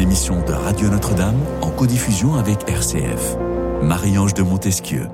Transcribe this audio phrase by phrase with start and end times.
[0.00, 3.36] émission de Radio Notre-Dame en codiffusion avec RCF.
[3.82, 5.08] Marie-Ange de Montesquieu.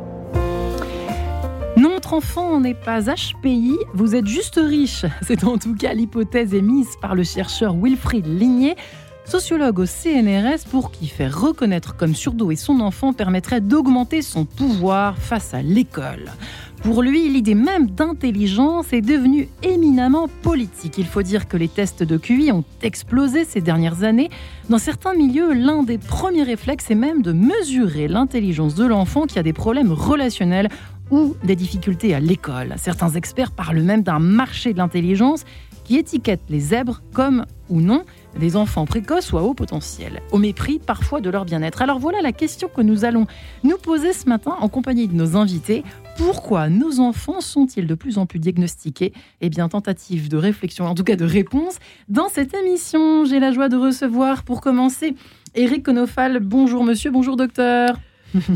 [1.76, 5.04] Notre enfant n'est pas HPI, vous êtes juste riche.
[5.22, 8.76] C'est en tout cas l'hypothèse émise par le chercheur Wilfried Ligné,
[9.24, 15.18] sociologue au CNRS, pour qui faire reconnaître comme surdoué son enfant permettrait d'augmenter son pouvoir
[15.18, 16.30] face à l'école.
[16.86, 20.98] Pour lui, l'idée même d'intelligence est devenue éminemment politique.
[20.98, 24.30] Il faut dire que les tests de QI ont explosé ces dernières années.
[24.70, 29.36] Dans certains milieux, l'un des premiers réflexes est même de mesurer l'intelligence de l'enfant qui
[29.40, 30.68] a des problèmes relationnels
[31.10, 32.76] ou des difficultés à l'école.
[32.76, 35.42] Certains experts parlent même d'un marché de l'intelligence
[35.82, 38.04] qui étiquette les zèbres comme ou non
[38.38, 41.82] des enfants précoces ou à haut potentiel, au mépris parfois de leur bien-être.
[41.82, 43.26] Alors voilà la question que nous allons
[43.64, 45.82] nous poser ce matin en compagnie de nos invités.
[46.16, 50.94] Pourquoi nos enfants sont-ils de plus en plus diagnostiqués Eh bien, tentative de réflexion, en
[50.94, 51.78] tout cas de réponse,
[52.08, 53.26] dans cette émission.
[53.26, 55.14] J'ai la joie de recevoir, pour commencer,
[55.54, 56.40] Eric Conofal.
[56.40, 57.98] Bonjour monsieur, bonjour docteur.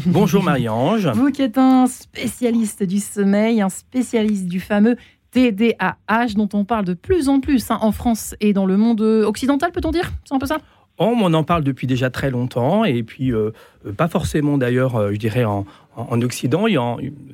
[0.06, 1.08] Bonjour Marie-Ange.
[1.14, 4.96] Vous qui êtes un spécialiste du sommeil, un spécialiste du fameux
[5.30, 9.02] TDAH dont on parle de plus en plus hein, en France et dans le monde
[9.02, 10.10] occidental, peut-on dire?
[10.24, 10.58] C'est un peu ça?
[11.02, 13.52] Oh, on en parle depuis déjà très longtemps et puis euh,
[13.86, 15.64] euh, pas forcément d'ailleurs, euh, je dirais, en,
[15.96, 16.66] en Occident,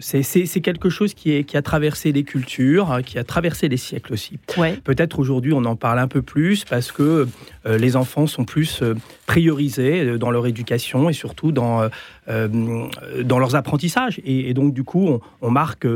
[0.01, 3.77] c'est quelque chose qui, est, qui a traversé les cultures, hein, qui a traversé les
[3.77, 4.39] siècles aussi.
[4.85, 7.29] Peut-être aujourd'hui on en parle un peu plus parce que
[7.67, 8.95] les enfants sont plus euh,
[9.27, 11.89] priorisés euh, dans leur éducation et surtout dans,
[12.28, 14.20] dans leurs apprentissages.
[14.25, 15.86] Et, donc du coup, on, marque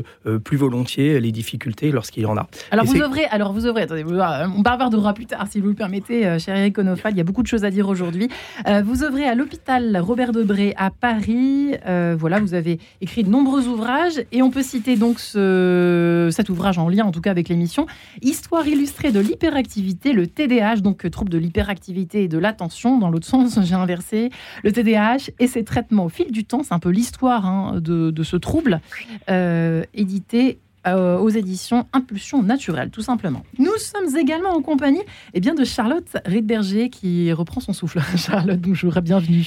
[0.45, 2.47] plus volontiers les difficultés lorsqu'il y en a.
[2.71, 6.39] Alors vous ouvrez, alors vous ouvrez, attendez, on bavardera plus tard si vous le permettez,
[6.39, 8.29] cher Eric Onofal, il y a beaucoup de choses à dire aujourd'hui.
[8.85, 11.75] vous ouvrez à l'hôpital Robert Debré à Paris.
[12.17, 16.79] voilà, vous avez écrit de nombreux ouvrages et on peut citer donc ce, cet ouvrage
[16.79, 17.87] en lien en tout cas avec l'émission,
[18.23, 21.60] Histoire illustrée de l'hyperactivité, le TDAH, donc euh, trouble de l'hyperactivité
[22.15, 24.31] et de l'attention, dans l'autre sens j'ai inversé,
[24.63, 28.23] le TDAH et ses traitements au fil du temps, c'est un peu l'histoire hein, de,
[28.23, 28.81] ce trouble,
[29.29, 33.45] euh, édité euh, aux éditions Impulsion Naturelle, tout simplement.
[33.59, 35.03] Nous sommes également en compagnie
[35.35, 38.01] eh bien, de Charlotte Riedberger qui reprend son souffle.
[38.17, 39.45] Charlotte, bonjour et bienvenue.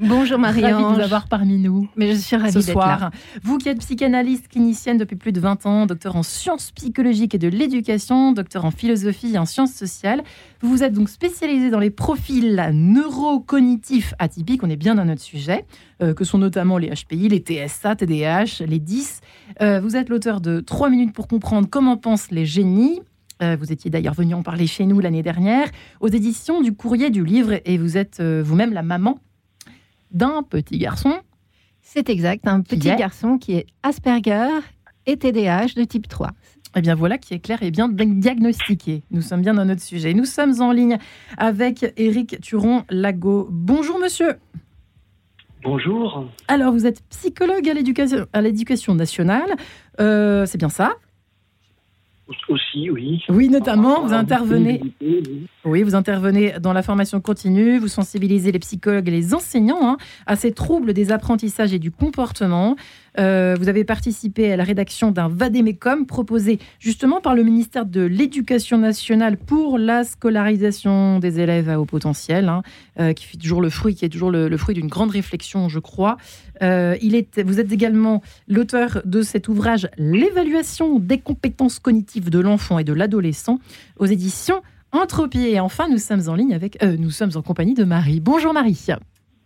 [0.00, 0.62] Bonjour Marie.
[0.62, 1.86] Ravie de vous avoir parmi nous.
[1.94, 3.10] Mais je suis ravie ce soir.
[3.42, 7.38] Vous qui êtes psychanalyste clinicienne depuis plus de 20 ans, docteur en sciences psychologiques et
[7.38, 10.22] de l'éducation, docteur en philosophie et en sciences sociales,
[10.62, 15.20] vous vous êtes donc spécialisé dans les profils neurocognitifs atypiques, on est bien dans notre
[15.20, 15.66] sujet,
[16.02, 19.20] euh, que sont notamment les HPI, les TSA, TDAH, les 10.
[19.60, 23.00] Euh, vous êtes l'auteur de 3 minutes pour comprendre comment pensent les génies,
[23.42, 25.68] euh, vous étiez d'ailleurs venu en parler chez nous l'année dernière,
[26.00, 29.18] aux éditions du Courrier du Livre, et vous êtes vous-même la maman
[30.12, 31.14] d'un petit garçon.
[31.82, 34.48] C'est exact, un petit garçon qui est Asperger
[35.06, 36.30] et TDAH de type 3.
[36.76, 39.02] Eh bien voilà qui est clair et bien diagnostiqué.
[39.10, 40.14] Nous sommes bien dans notre sujet.
[40.14, 40.98] Nous sommes en ligne
[41.36, 43.48] avec Éric Turon-Lago.
[43.50, 44.36] Bonjour monsieur.
[45.62, 46.26] Bonjour.
[46.48, 49.50] Alors vous êtes psychologue à l'éducation nationale,
[50.00, 50.94] euh, c'est bien ça?
[52.48, 53.22] Aussi, oui.
[53.28, 54.80] Oui, notamment, vous intervenez.
[55.00, 59.96] Oui, vous intervenez dans la formation continue, vous sensibilisez les psychologues et les enseignants hein,
[60.26, 62.76] à ces troubles des apprentissages et du comportement.
[63.18, 68.02] Euh, vous avez participé à la rédaction d'un vadémécum proposé justement par le ministère de
[68.02, 72.62] l'Éducation nationale pour la scolarisation des élèves à haut potentiel, hein,
[72.98, 75.78] euh, qui fait toujours le fruit, qui est toujours le, fruit d'une grande réflexion, je
[75.78, 76.16] crois.
[76.62, 76.96] Euh,
[77.44, 82.92] vous êtes également l'auteur de cet ouvrage L'évaluation des compétences cognitives de l'enfant et de
[82.92, 83.58] l'adolescent
[83.98, 84.62] aux éditions
[84.92, 85.46] Entropie.
[85.46, 88.20] Et enfin, nous sommes en ligne avec, nous sommes en compagnie de Marie.
[88.20, 88.88] Bonjour Marie.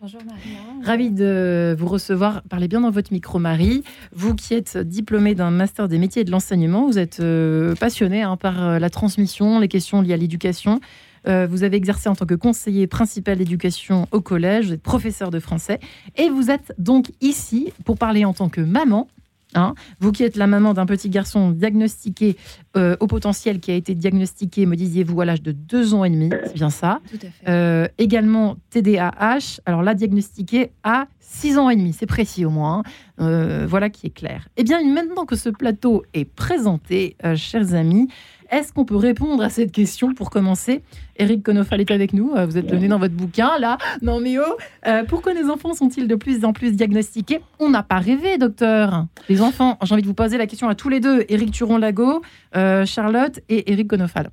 [0.05, 0.85] Bonjour Marie.
[0.85, 2.43] Ravie de vous recevoir.
[2.51, 3.83] Parlez bien dans votre micro, Marie.
[4.13, 8.37] Vous qui êtes diplômée d'un master des métiers de l'enseignement, vous êtes euh, passionnée hein,
[8.37, 10.81] par euh, la transmission, les questions liées à l'éducation.
[11.27, 15.31] Euh, vous avez exercé en tant que conseiller principal d'éducation au collège, vous êtes professeur
[15.31, 15.81] de français
[16.17, 19.09] et vous êtes donc ici pour parler en tant que maman
[19.55, 19.75] Hein.
[20.01, 22.37] vous qui êtes la maman d'un petit garçon diagnostiqué
[22.77, 26.11] euh, au potentiel, qui a été diagnostiqué, me disiez-vous, à l'âge de deux ans et
[26.11, 27.01] demi, c'est bien ça.
[27.09, 27.51] Tout à fait.
[27.51, 32.79] Euh, également TDAH, alors là, diagnostiqué à 6 ans et demi, c'est précis au moins.
[32.79, 32.83] Hein.
[33.21, 34.49] Euh, voilà qui est clair.
[34.57, 38.09] Eh bien, maintenant que ce plateau est présenté, chers amis,
[38.55, 40.83] est-ce qu'on peut répondre à cette question pour commencer?
[41.17, 42.33] Eric Conofal est avec nous.
[42.35, 43.79] Euh, vous êtes donné dans votre bouquin, là.
[44.03, 44.57] Non, mais oh
[44.87, 47.41] euh, Pourquoi les enfants sont-ils de plus en plus diagnostiqués?
[47.59, 49.07] On n'a pas rêvé, docteur.
[49.29, 52.23] Les enfants, j'ai envie de vous poser la question à tous les deux Eric Turon-Lago,
[52.57, 54.31] euh, Charlotte et Eric Conofal.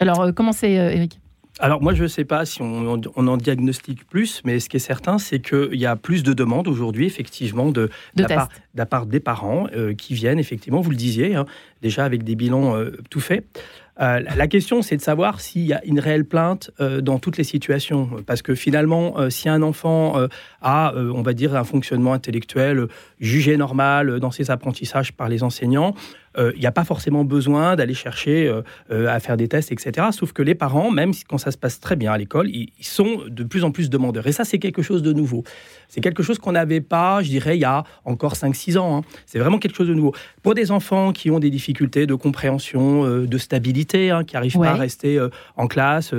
[0.00, 1.21] Alors, commencez, Eric?
[1.58, 4.80] Alors moi, je ne sais pas si on, en diagnostique plus, mais ce qui est
[4.80, 8.24] certain, c'est qu'il y a plus de demandes aujourd'hui, effectivement, de, de,
[8.84, 9.66] part, des parents
[9.98, 11.44] qui viennent, effectivement, vous le disiez, hein,
[11.82, 12.74] déjà avec des bilans
[13.10, 13.44] tout faits.
[14.00, 17.36] Euh, la question, c'est de savoir s'il y a une réelle plainte euh, dans toutes
[17.36, 18.10] les situations.
[18.26, 20.16] Parce que finalement, euh, si un enfant
[20.60, 22.86] a, on va dire, un fonctionnement intellectuel
[23.20, 25.94] jugé normal dans ses apprentissages par les enseignants,
[26.38, 28.52] il n'y a pas forcément besoin d'aller chercher
[28.90, 30.08] à faire des tests, etc.
[30.12, 33.22] Sauf que les parents, même quand ça se passe très bien à l'école, ils, sont
[33.28, 34.26] de plus en plus demandeurs.
[34.26, 35.44] Et ça, c'est quelque chose de nouveau.
[35.88, 38.98] C'est quelque chose qu'on n'avait pas, je dirais, il y a encore 5-6 ans.
[38.98, 39.02] Hein.
[39.26, 40.14] C'est vraiment quelque chose de nouveau.
[40.42, 44.70] Pour des enfants qui ont des difficultés de compréhension, de stabilité, hein, qui n'arrivent pas
[44.70, 45.24] à rester
[45.56, 46.14] en classe,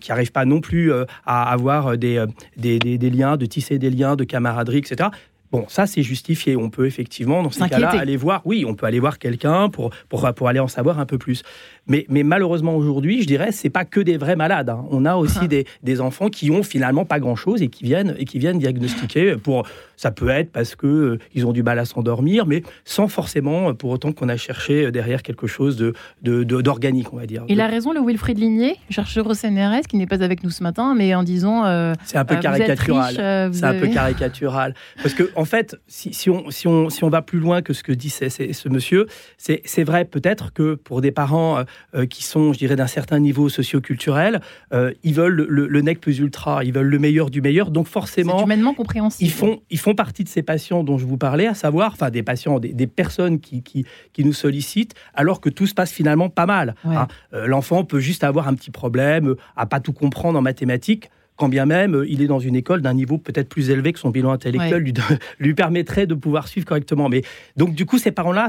[0.00, 0.92] qui n'arrivent pas non plus
[1.26, 2.24] à avoir des,
[2.56, 5.10] des, des, liens, de tisser des liens de camaraderie, etc.
[5.50, 6.56] Bon, ça c'est justifié.
[6.56, 8.42] On peut effectivement, dans ces cas-là, aller voir.
[8.44, 11.42] Oui, on peut aller voir quelqu'un pour, pour, pour aller en savoir un peu plus.
[11.86, 14.68] Mais, malheureusement aujourd'hui, je dirais, c'est pas que des vrais malades.
[14.68, 14.84] Hein.
[14.90, 15.64] On a aussi ah.
[15.82, 19.36] des, enfants qui ont finalement pas grand-chose et qui viennent et qui viennent diagnostiquer.
[19.36, 19.66] Pour
[19.98, 23.74] ça peut être parce que euh, ils ont du mal à s'endormir, mais sans forcément
[23.74, 25.92] pour autant qu'on a cherché derrière quelque chose de
[26.22, 27.44] d'organique, on va dire.
[27.48, 30.62] Il a raison, le Wilfried Ligné, chercheur au CNRS, qui n'est pas avec nous ce
[30.62, 31.66] matin, mais en disant.
[31.66, 33.14] Euh, c'est un peu euh, caricatural.
[33.52, 37.10] c'est un peu caricatural parce que en fait, si, si, on, si, on, si on
[37.10, 39.06] va plus loin que ce que dit ce monsieur,
[39.36, 43.48] c'est vrai peut-être que pour des parents euh, qui sont, je dirais, d'un certain niveau
[43.48, 44.40] socio-culturel,
[44.72, 47.70] euh, ils veulent le, nec plus ultra, ils veulent le meilleur du meilleur.
[47.70, 49.28] Donc forcément, humainement compréhensible.
[49.28, 52.10] Ils font, ils font partie de ces patients dont je vous parlais, à savoir, enfin
[52.10, 56.46] des patients, des, personnes qui, qui, nous sollicitent, alors que tout se passe finalement pas
[56.46, 56.74] mal.
[56.84, 57.06] Hein.
[57.32, 61.48] Euh, l'enfant peut juste avoir un petit problème, à pas tout comprendre en mathématiques quand
[61.48, 64.10] bien même euh, il est dans une école d'un niveau peut-être plus élevé que son
[64.10, 64.92] bilan intellectuel lui,
[65.38, 67.08] lui, permettrait de pouvoir suivre correctement.
[67.08, 67.22] Mais
[67.56, 68.48] donc du coup, ces parents-là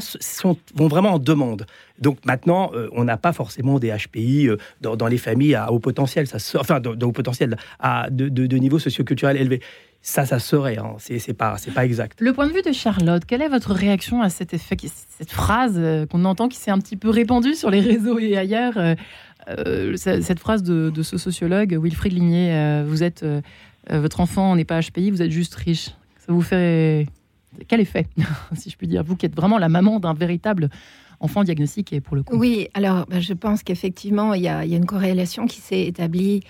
[0.75, 1.65] vont vraiment en demande.
[2.01, 5.79] Donc maintenant, euh, on n'a pas forcément des HPI euh, dans, les familles à haut
[5.79, 9.61] potentiel, ça enfin de, haut potentiel, à de, de, niveau socioculturel élevé.
[10.01, 10.95] Ça, ça serait, hein.
[10.97, 12.21] c'est pas, c'est pas exact.
[12.21, 15.79] Le point de vue de Charlotte, quelle est votre réaction à cette, effet, cette phrase
[16.09, 18.77] qu'on entend qui s'est un petit peu répandue sur les réseaux et ailleurs
[19.47, 23.41] euh, cette phrase de, ce sociologue, Wilfried Ligné, euh, vous êtes, euh,
[23.89, 25.89] votre enfant n'est pas HPI, vous êtes juste riche.
[26.17, 27.07] Ça vous fait
[27.67, 28.05] quel effet,
[28.55, 30.69] si je puis dire, vous qui êtes vraiment la maman d'un véritable
[31.19, 32.37] enfant diagnostiqué pour le coup?
[32.37, 36.43] Oui, alors bah, je pense qu'effectivement, il y, a une corrélation qui s'est établie,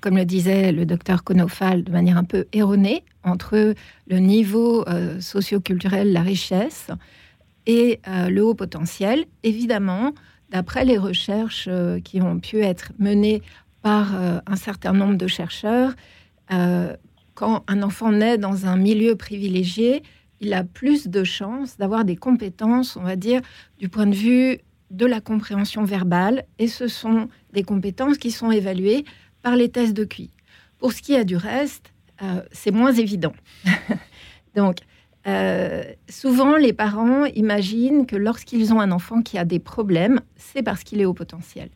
[0.00, 3.74] comme le disait le docteur Konofal, de manière un peu erronée, entre
[4.08, 4.84] le niveau
[5.20, 6.88] socio-culturel, la richesse,
[7.66, 9.26] et le haut potentiel.
[9.42, 10.12] Évidemment,
[10.50, 13.42] D'après les recherches euh, qui ont pu être menées
[13.82, 15.94] par euh, un certain nombre de chercheurs,
[16.52, 16.94] euh,
[17.34, 20.02] quand un enfant naît dans un milieu privilégié,
[20.40, 23.40] il a plus de chances d'avoir des compétences, on va dire,
[23.78, 24.58] du point de vue
[24.90, 26.44] de la compréhension verbale.
[26.58, 29.04] Et ce sont des compétences qui sont évaluées
[29.46, 30.30] par les tests de QI.
[30.80, 31.92] Pour ce qui est du reste,
[32.50, 33.32] c'est moins évident.
[34.56, 34.78] Donc,
[35.28, 40.64] euh, souvent, les parents imaginent que lorsqu'ils ont un enfant qui a des problèmes, c'est
[40.64, 41.68] parce qu'il est au potentiel.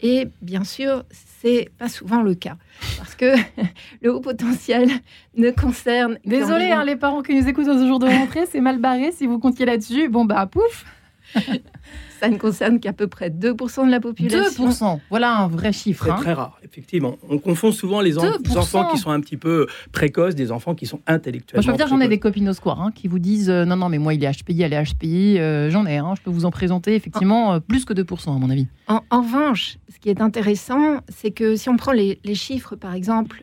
[0.00, 2.56] Et bien sûr, c'est pas souvent le cas.
[2.96, 3.34] Parce que
[4.00, 4.88] le haut potentiel
[5.36, 6.18] ne concerne.
[6.24, 9.12] Désolé, hein, les parents qui nous écoutent ce jour de rentrée, c'est mal barré.
[9.12, 10.86] Si vous comptiez là-dessus, bon, bah, pouf
[12.20, 14.68] ça ne concerne qu'à peu près 2% de la population.
[14.68, 16.04] 2%, voilà un vrai chiffre.
[16.04, 16.16] C'est hein.
[16.16, 17.16] très rare, effectivement.
[17.28, 21.00] On confond souvent les, enfants qui sont un petit peu précoces des enfants qui sont
[21.06, 21.64] intellectuellement.
[21.64, 23.64] Moi, je peux dire, j'en ai des copines au square hein, qui vous disent euh,
[23.64, 25.38] non, non, mais moi, il est HPI, elle est HPI.
[25.38, 28.38] Euh, j'en ai, hein, je peux vous en présenter effectivement euh, plus que 2%, à
[28.38, 28.68] mon avis.
[28.86, 33.42] En, revanche, ce qui est intéressant, c'est que si on prend les, chiffres, par exemple,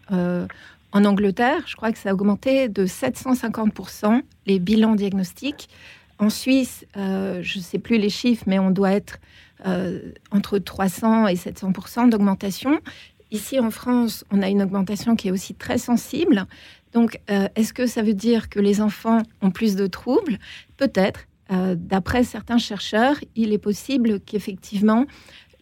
[0.91, 5.69] en Angleterre, je crois que ça a augmenté de 750% les bilans diagnostiques.
[6.19, 9.19] En Suisse, euh, je ne sais plus les chiffres, mais on doit être
[9.65, 12.79] euh, entre 300 et 700% d'augmentation.
[13.31, 16.45] Ici en France, on a une augmentation qui est aussi très sensible.
[16.91, 20.37] Donc, euh, est-ce que ça veut dire que les enfants ont plus de troubles?
[20.77, 21.25] Peut-être.
[21.75, 25.07] D'après certains chercheurs, il est possible qu'effectivement,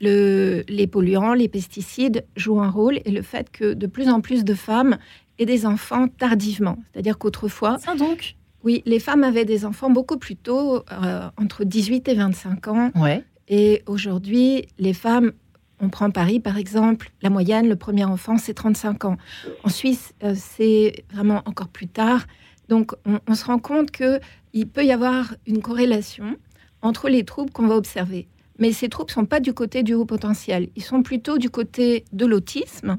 [0.01, 4.43] les polluants, les pesticides jouent un rôle et le fait que de plus en plus
[4.43, 4.97] de femmes
[5.39, 6.77] aient des enfants tardivement.
[6.91, 7.77] C'est-à-dire qu'autrefois...
[7.79, 8.35] Ça donc?
[8.63, 12.91] Oui, les femmes avaient des enfants beaucoup plus tôt, euh, entre 18 et 25 ans.
[12.95, 13.23] Ouais.
[13.47, 15.31] Et aujourd'hui, les femmes,
[15.79, 19.17] on prend Paris par exemple, la moyenne, le premier enfant, c'est 35 ans.
[19.63, 22.25] En Suisse, euh, c'est vraiment encore plus tard.
[22.67, 26.35] Donc, on, se rend compte qu'il peut y avoir une corrélation
[26.81, 28.27] entre les troubles qu'on va observer.
[28.59, 31.49] Mais ces troubles ne sont pas du côté du haut potentiel, ils sont plutôt du
[31.49, 32.97] côté de l'autisme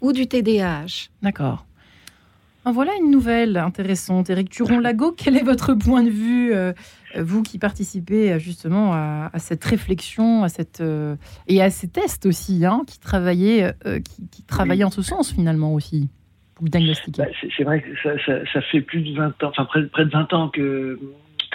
[0.00, 1.10] ou du TDAH.
[1.20, 1.66] D'accord.
[2.66, 4.30] Ah, voilà une nouvelle intéressante.
[4.30, 6.72] Éric Turon-Lago, quel est votre point de vue, euh,
[7.14, 11.16] vous qui participez euh, justement à, cette réflexion à cette, euh,
[11.46, 16.08] et à ces tests aussi, hein, qui, travaillaient, qui, en ce sens finalement aussi,
[16.54, 17.22] pour diagnostiquer?
[17.22, 20.48] Bah, C'est vrai que ça, fait plus de 20 ans, enfin près, de 20 ans
[20.48, 20.98] que,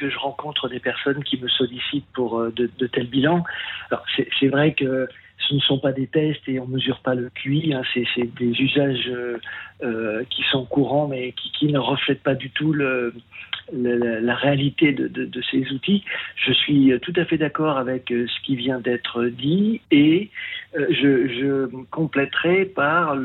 [0.01, 3.43] je rencontre des personnes qui me sollicitent pour de, de tels bilans.
[3.91, 4.05] Alors
[4.39, 5.09] c'est vrai que
[5.47, 8.51] ce ne sont pas des tests et on mesure pas le QI, hein, c'est des
[8.61, 9.37] usages euh,
[9.83, 15.71] euh, qui sont courants mais qui, ne reflètent pas du tout la réalité de, ces
[15.71, 16.03] outils.
[16.35, 20.29] Je suis tout à fait d'accord avec euh, ce qui vient d'être dit et
[20.73, 23.15] je, compléterai par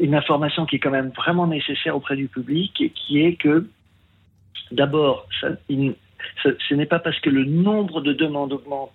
[0.00, 3.66] une information qui est quand même vraiment nécessaire auprès du public et qui est que
[4.70, 8.92] d'abord, ce n'est pas parce que le nombre de demandes augmente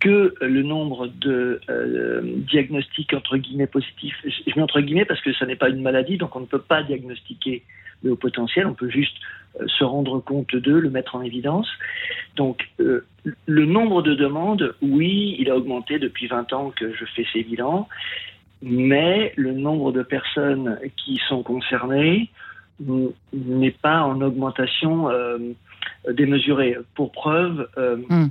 [0.00, 5.32] que le nombre de euh, diagnostics entre guillemets positifs, je mets entre guillemets parce que
[5.32, 7.62] ça n'est pas une maladie, donc on ne peut pas diagnostiquer
[8.02, 9.16] le haut potentiel, on peut juste
[9.60, 11.68] euh, se rendre compte d'eux, le mettre en évidence.
[12.36, 13.04] Donc euh,
[13.46, 17.42] le nombre de demandes, oui, il a augmenté depuis 20 ans que je fais ces
[17.42, 17.88] bilans,
[18.62, 22.30] mais le nombre de personnes qui sont concernées
[23.32, 25.08] n'est pas en augmentation
[26.12, 26.76] démesurée.
[26.94, 28.30] Pour preuve, euh, mm.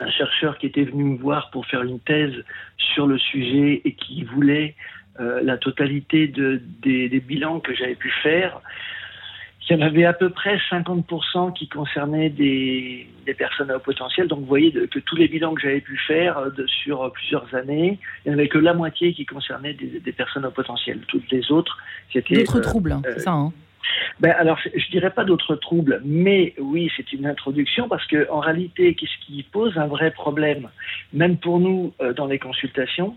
[0.00, 2.44] Un chercheur qui était venu me voir pour faire une thèse
[2.76, 4.74] sur le sujet et qui voulait
[5.20, 8.60] euh, la totalité de, des, des, bilans que j'avais pu faire,
[9.68, 13.80] il y en avait à peu près 50% qui concernaient des, des, personnes à haut
[13.80, 14.26] potentiel.
[14.26, 17.10] Donc vous voyez de, que tous les bilans que j'avais pu faire euh, de, sur
[17.12, 20.48] plusieurs années, il n'y en avait que la moitié qui concernaient des, des personnes à
[20.48, 21.00] haut potentiel.
[21.06, 21.78] Toutes les autres,
[22.12, 22.36] c'était...
[22.36, 23.52] D'autres euh, troubles, euh, c'est ça hein
[24.22, 28.38] ben alors, je dirais pas d'autres troubles, mais oui, c'est une introduction parce que en
[28.38, 30.68] réalité, qu'est-ce qui pose un vrai problème,
[31.12, 33.16] même pour nous euh, dans les consultations,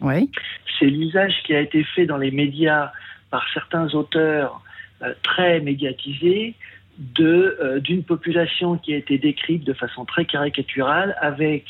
[0.00, 0.28] oui.
[0.76, 2.90] c'est l'usage qui a été fait dans les médias
[3.30, 4.60] par certains auteurs
[5.02, 6.56] euh, très médiatisés
[6.98, 11.64] de euh, d'une population qui a été décrite de façon très caricaturale avec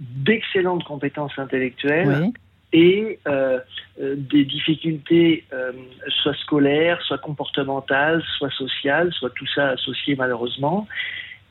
[0.00, 2.24] d'excellentes compétences intellectuelles.
[2.24, 2.32] Oui
[2.72, 3.58] et euh,
[4.00, 5.72] euh, des difficultés euh,
[6.22, 10.86] soit scolaires, soit comportementales, soit sociales, soit tout ça associé malheureusement.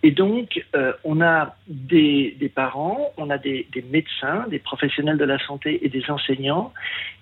[0.04, 5.18] Et donc, euh, on a des, des, parents, on a des, des, médecins, des professionnels
[5.18, 6.72] de la santé et des enseignants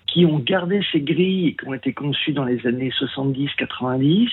[0.06, 4.28] qui ont gardé ces grilles qui ont été conçues dans les années 70-90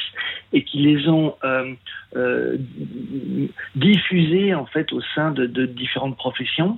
[0.51, 1.74] et qui les ont euh,
[2.15, 2.58] euh,
[3.75, 6.77] diffusées en fait au sein de, de différentes professions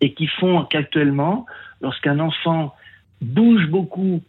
[0.00, 1.46] et qui font qu'actuellement,
[1.80, 2.74] lorsqu'un enfant
[3.20, 4.22] bouge beaucoup,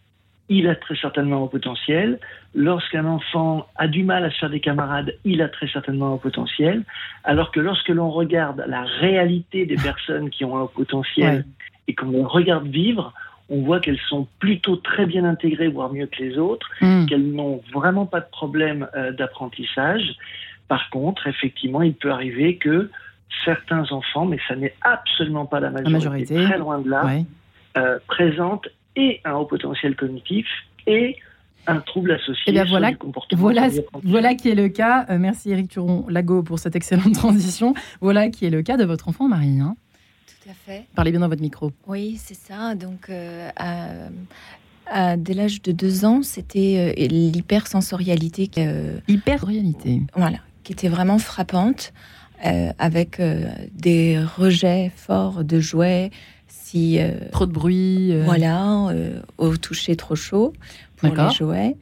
[0.48, 2.18] il a très certainement un potentiel.
[2.54, 6.18] Lorsqu'un enfant a du mal à se faire des camarades, il a très certainement un
[6.18, 6.82] potentiel.
[7.22, 11.44] Alors que lorsque l'on regarde la réalité des personnes qui ont un potentiel ouais.
[11.86, 13.14] et qu'on les regarde vivre,
[13.48, 17.06] on voit qu'elles sont plutôt très bien intégrées, voire mieux que les autres, mmh.
[17.06, 20.16] qu'elles n'ont vraiment pas de problème euh, d'apprentissage.
[20.66, 22.90] Par contre, effectivement, il peut arriver que
[23.44, 27.04] certains enfants, mais ça n'est absolument pas la majorité, la majorité, très loin de là,
[27.04, 27.24] ouais.
[27.76, 30.46] Euh, présentent et un haut potentiel cognitif
[30.86, 31.16] et
[31.66, 33.42] un trouble associé eh bien, voilà, comportement.
[33.42, 33.68] Voilà,
[34.02, 35.06] voilà qui est le cas.
[35.10, 37.74] Euh, merci Eric Turon-Lago pour cette excellente transition.
[38.00, 39.60] Voilà qui est le cas de votre enfant, Marie.
[39.60, 39.76] Hein
[40.26, 40.86] Tout à fait.
[40.94, 41.72] Parlez bien dans votre micro.
[41.86, 42.74] Oui, c'est ça.
[42.74, 43.88] Donc, euh, à,
[44.86, 48.50] à, dès l'âge de deux ans, c'était euh, l'hypersensorialité.
[48.58, 50.00] Euh, Hypersensorialité.
[50.16, 51.92] Voilà, qui était vraiment frappante.
[52.46, 56.10] Euh, avec euh, des rejets forts de jouets.
[56.50, 58.12] Si, euh, trop de bruit.
[58.24, 58.92] Voilà,
[59.38, 60.52] au toucher trop chaud
[60.96, 61.76] pour les jouets.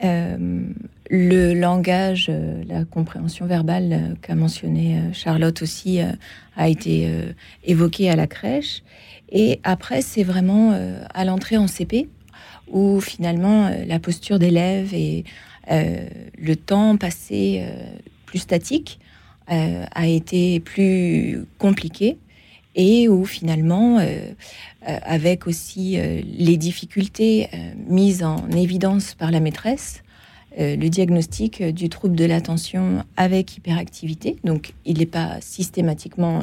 [0.00, 2.32] le langage,
[2.66, 6.00] la compréhension verbale qu'a mentionné Charlotte aussi
[6.56, 7.10] a été
[7.64, 8.82] évoqué à la crèche.
[9.30, 10.78] Et après, c'est vraiment
[11.12, 12.08] à l'entrée en CP
[12.70, 15.24] où finalement la posture d'élève et
[15.68, 17.64] le temps passé
[18.26, 18.98] plus statique
[19.50, 22.16] euh, a été plus compliqué
[22.74, 24.32] et où finalement, euh,
[24.88, 30.02] euh, avec aussi euh, les difficultés euh, mises en évidence par la maîtresse,
[30.58, 36.42] euh, le diagnostic du trouble de l'attention avec hyperactivité, donc il n'est pas systématiquement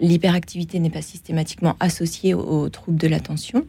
[0.00, 3.64] l'hyperactivité n'est pas systématiquement associée au, trouble de l'attention,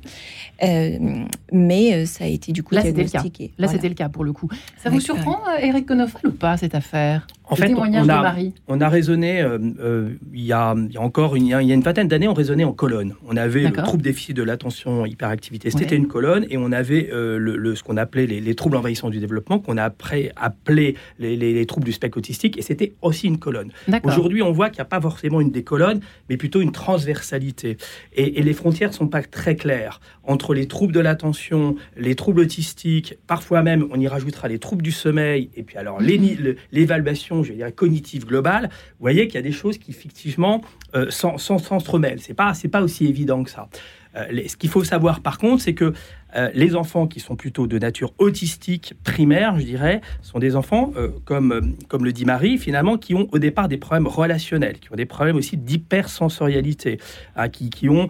[0.64, 3.46] euh, mais ça a été du coup Là, diagnostiqué.
[3.46, 3.72] Là, voilà.
[3.72, 4.48] c'était le cas pour le coup.
[4.78, 5.40] Ça vous surprend.
[5.60, 7.26] Eric Konofal, ou pas, cette affaire?
[7.50, 8.36] En fait, on a,
[8.68, 11.54] on a, raisonné, euh, euh, il, y a, il, y a, encore une, il y
[11.54, 13.16] a une vingtaine d'années, on raisonnait en colonne.
[13.28, 15.98] On avait le trouble déficit de l'attention hyperactivité, c'était ouais.
[15.98, 19.10] une colonne, et on avait euh, le, le, ce qu'on appelait les, les, troubles envahissants
[19.10, 23.28] du développement, qu'on a après appelé les, les, troubles du spectre autistique, et c'était aussi
[23.28, 23.72] une colonne.
[24.04, 27.78] Aujourd'hui, on voit qu'il n'y a pas forcément une des colonnes, mais plutôt une transversalité.
[28.14, 32.14] Et, et les frontières ne sont pas très claires entre les troubles de l'attention, les
[32.14, 37.42] troubles autistiques, parfois même, on y rajoutera les troubles du sommeil, et puis alors l'évaluation
[37.44, 40.62] je dirais, cognitive globale, vous voyez qu'il y a des choses qui, effectivement,
[40.96, 42.22] euh, s'entremêlent.
[42.22, 43.70] Ce n'est pas, pas aussi évident que ça.
[44.16, 45.94] Euh, les, ce qu'il faut savoir, par contre, c'est que
[46.36, 50.94] Euh, les enfants qui sont plutôt de nature autistique primaire, je dirais, sont des enfants,
[50.96, 54.80] euh, comme, euh, comme le dit Marie, finalement, qui ont au départ des problèmes relationnels,
[54.80, 57.00] qui ont des problèmes aussi d'hypersensorialité,
[57.36, 58.08] hein, qui, qui, ont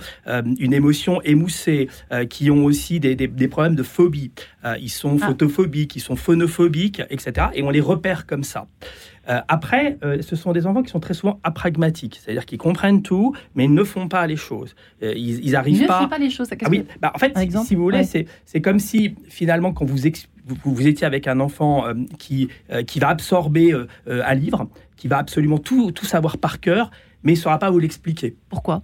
[0.59, 1.89] une émotion émoussée,
[2.29, 4.31] qui ont aussi des, des, problèmes de phobie.
[4.79, 5.27] ils sont ah.
[5.27, 7.47] photophobiques, ils sont phonophobiques, etc.
[7.53, 8.67] Et on les repère comme ça.
[9.29, 13.03] Euh, après, euh, ce sont des enfants qui sont très souvent apragmatiques, c'est-à-dire qu'ils comprennent
[13.03, 14.75] tout, mais ils ne font pas les choses.
[15.03, 15.99] Euh, ils, ils arrivent pas.
[15.99, 16.47] Ne font pas les choses.
[16.51, 19.97] Ah oui, bah, en fait, si, vous voulez, c'est comme si finalement, quand vous,
[20.65, 21.85] vous, étiez avec un enfant
[22.17, 22.49] qui,
[22.87, 23.73] qui va absorber
[24.07, 24.67] un livre,
[24.97, 26.89] qui va absolument tout, tout savoir par cœur,
[27.23, 28.35] mais il ne saura pas vous l'expliquer.
[28.49, 28.83] Pourquoi?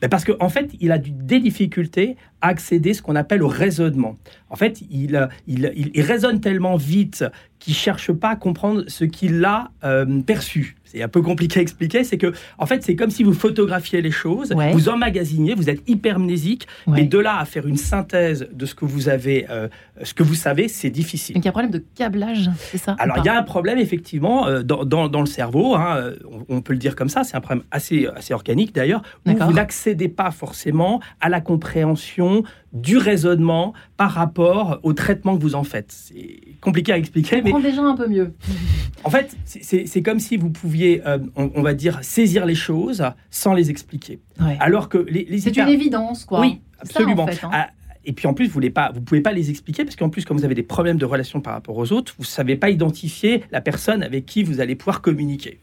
[0.00, 3.48] Ben, parce qu'en en fait, il a des difficultés accéder à ce qu'on appelle au
[3.48, 4.16] raisonnement.
[4.48, 7.24] En fait, il, il, il, raisonne tellement vite
[7.58, 10.76] qu'il cherche pas à comprendre ce qu'il a euh, perçu.
[10.84, 14.00] C'est un peu compliqué à expliquer, c'est que en fait c'est comme si vous photographiez
[14.00, 18.66] les choses, vous emmagasiniez, vous êtes hypermnésique, mais de là à faire une synthèse de
[18.66, 19.66] ce que vous avez, euh,
[20.04, 21.34] ce que vous savez, c'est difficile.
[21.34, 23.42] Donc il y a un problème de câblage, c'est ça Alors il y a un
[23.42, 26.12] problème effectivement euh, dans, dans, le cerveau, hein,
[26.48, 29.52] on, peut le dire comme ça, c'est un problème assez, assez organique d'ailleurs, où vous
[29.52, 32.35] n'accédez pas forcément à la compréhension
[32.72, 35.92] du raisonnement par rapport au traitement que vous en faites.
[35.92, 37.42] C'est compliqué à expliquer.
[37.44, 38.32] On mais déjà un peu mieux.
[39.04, 43.54] En fait, c'est comme si vous pouviez, euh, on, va dire, saisir les choses sans
[43.54, 44.18] les expliquer.
[44.58, 46.40] Alors que les, c'est une évidence, quoi.
[46.40, 47.28] Oui, absolument.
[47.28, 47.50] Hein.
[47.52, 47.68] Ah,
[48.06, 50.44] et puis en plus, vous ne pouvez pas les expliquer parce qu'en plus, comme vous
[50.44, 53.60] avez des problèmes de relation par rapport aux autres, vous ne savez pas identifier la
[53.60, 55.58] personne avec qui vous allez pouvoir communiquer.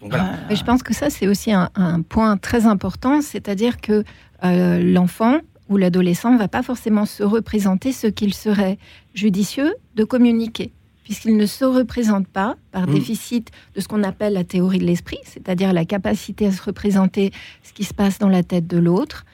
[0.49, 1.69] Je pense que ça, c'est aussi un,
[2.07, 4.03] point très important, c'est-à-dire que
[4.43, 5.39] euh, l'enfant
[5.69, 8.77] ou l'adolescent ne va pas forcément se représenter ce qu'il serait
[9.13, 10.71] judicieux de communiquer
[11.03, 12.93] puisqu'il ne se représente pas par mmh.
[12.93, 17.31] déficit de ce qu'on appelle la théorie de l'esprit, c'est-à-dire la capacité à se représenter
[17.61, 19.25] ce qui se passe dans la tête de l'autre.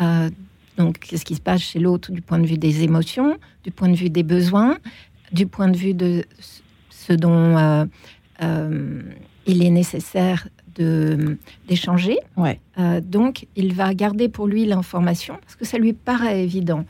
[0.00, 0.30] Euh,
[0.76, 3.88] donc, ce qui se passe chez l'autre du point de vue des émotions, du point
[3.88, 4.78] de vue des besoins,
[5.32, 6.24] du point de vue de
[6.90, 7.84] ce dont euh,
[8.42, 9.02] euh,
[9.46, 12.18] il est nécessaire d'échanger.
[12.36, 12.60] Ouais.
[13.02, 16.84] donc, il va garder pour lui l'information parce que ça lui paraît évident.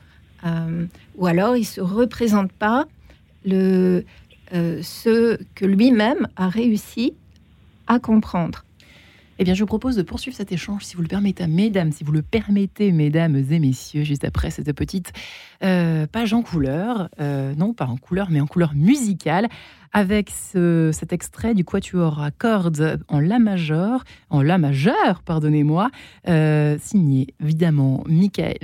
[1.16, 2.86] ou alors, il se représente pas
[3.44, 4.04] le,
[4.54, 7.14] euh, ce que lui-même a réussi
[7.88, 8.64] à comprendre.
[9.38, 12.04] Eh bien, je vous propose de poursuivre cet échange, si vous le permettez, mesdames, si
[12.04, 15.12] vous le permettez, mesdames et messieurs, juste après cette petite
[15.62, 19.48] euh, page en couleur, euh, non pas en couleur, mais en couleur musicale,
[19.92, 25.90] avec cet extrait du quatuor à cordes en la majeur, en la majeur, pardonnez-moi,
[26.28, 28.58] euh, signé évidemment Michael,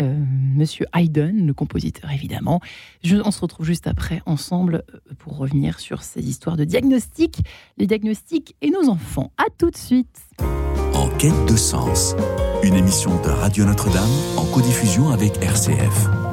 [0.55, 2.61] Monsieur Haydn, le compositeur évidemment.
[3.25, 4.83] On se retrouve juste après ensemble
[5.19, 7.39] pour revenir sur ces histoires de diagnostic,
[7.79, 9.33] les diagnostics et nos enfants.
[9.39, 10.21] À tout de suite.
[10.95, 12.15] En quête de sens,
[12.63, 16.32] une émission de Radio Notre-Dame en codiffusion avec RCF.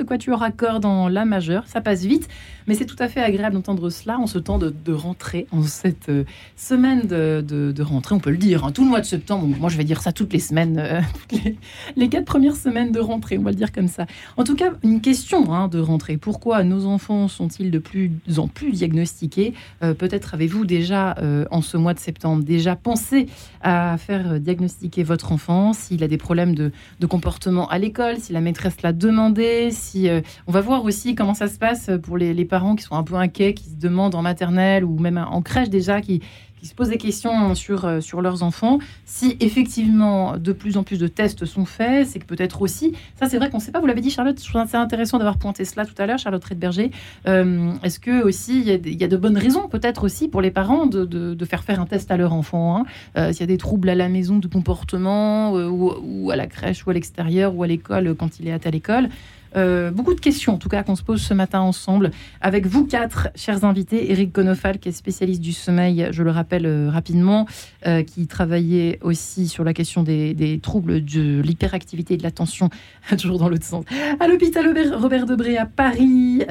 [0.00, 2.26] Ce quatuor à cordes dans la majeure, ça passe vite,
[2.66, 6.08] mais c'est tout à fait agréable d'entendre cela en ce temps de, rentrée, en cette
[6.08, 6.24] euh,
[6.56, 8.72] semaine de, rentrée, on peut le dire, hein.
[8.72, 9.46] tout le mois de septembre.
[9.46, 11.00] moi, je vais dire ça toutes les semaines, euh,
[11.96, 14.06] les, quatre premières semaines de rentrée, on va le dire comme ça.
[14.38, 16.16] En tout cas, une question hein, de rentrée.
[16.16, 19.52] Pourquoi nos enfants sont-ils de plus en plus diagnostiqués?
[19.82, 21.14] Euh, Peut-être avez-vous déjà,
[21.50, 23.26] en ce mois de septembre, déjà pensé
[23.60, 25.74] à faire diagnostiquer votre enfant?
[25.74, 29.89] S'il a des problèmes de, de comportement à l'école, si la maîtresse l'a demandé, si
[29.96, 33.02] euh, on va voir aussi comment ça se passe pour les, parents qui sont un
[33.02, 36.20] peu inquiets, qui se demandent en maternelle ou même en crèche déjà, qui,
[36.62, 38.80] se posent des questions sur, euh, sur leurs enfants.
[39.06, 43.30] Si effectivement de plus en plus de tests sont faits, c'est que peut-être aussi, ça
[43.30, 45.38] c'est vrai qu'on ne sait pas, vous l'avez dit Charlotte, je trouve c'est intéressant d'avoir
[45.38, 46.90] pointé cela tout à l'heure, Charlotte Redberger.
[47.26, 50.84] Euh, Est-ce que aussi il y, a de bonnes raisons peut-être aussi pour les parents
[50.84, 52.84] de, faire faire un test à leur enfant
[53.16, 53.32] hein.
[53.32, 56.86] S'il y a des troubles à la maison de comportement ou, ou, à la crèche
[56.86, 59.08] ou à l'extérieur ou à l'école quand il est à telle école.
[59.56, 62.10] Euh, beaucoup de questions, en tout cas, qu'on se pose ce matin ensemble
[62.40, 64.12] avec vous quatre, chers invités.
[64.12, 67.46] Eric Gonofal, qui est spécialiste du sommeil, je le rappelle euh, rapidement,
[67.86, 72.70] euh, qui travaillait aussi sur la question des, troubles de l'hyperactivité et de l'attention,
[73.18, 73.84] toujours dans l'autre sens,
[74.18, 76.42] à l'hôpital Robert Debré à Paris.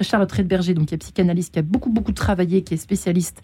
[0.00, 3.42] Charlotte Redberger, donc, qui est psychanalyste, qui a beaucoup, beaucoup travaillé, qui est spécialiste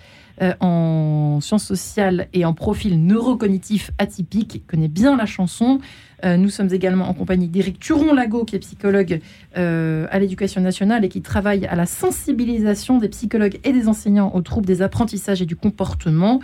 [0.61, 5.81] en sciences sociales et en profil neurocognitif atypique, connaît bien la chanson.
[6.25, 9.21] Euh, nous sommes également en compagnie d'Éric Turon-Lago, qui est psychologue
[9.57, 14.31] euh, à l'éducation nationale et qui travaille à la sensibilisation des psychologues et des enseignants
[14.35, 16.41] aux troubles des apprentissages et du comportement.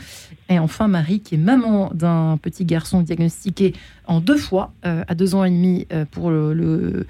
[0.48, 3.74] Et enfin, Marie, qui est maman d'un petit garçon diagnostiqué
[4.06, 7.06] en deux fois, euh, à deux ans et demi pour le,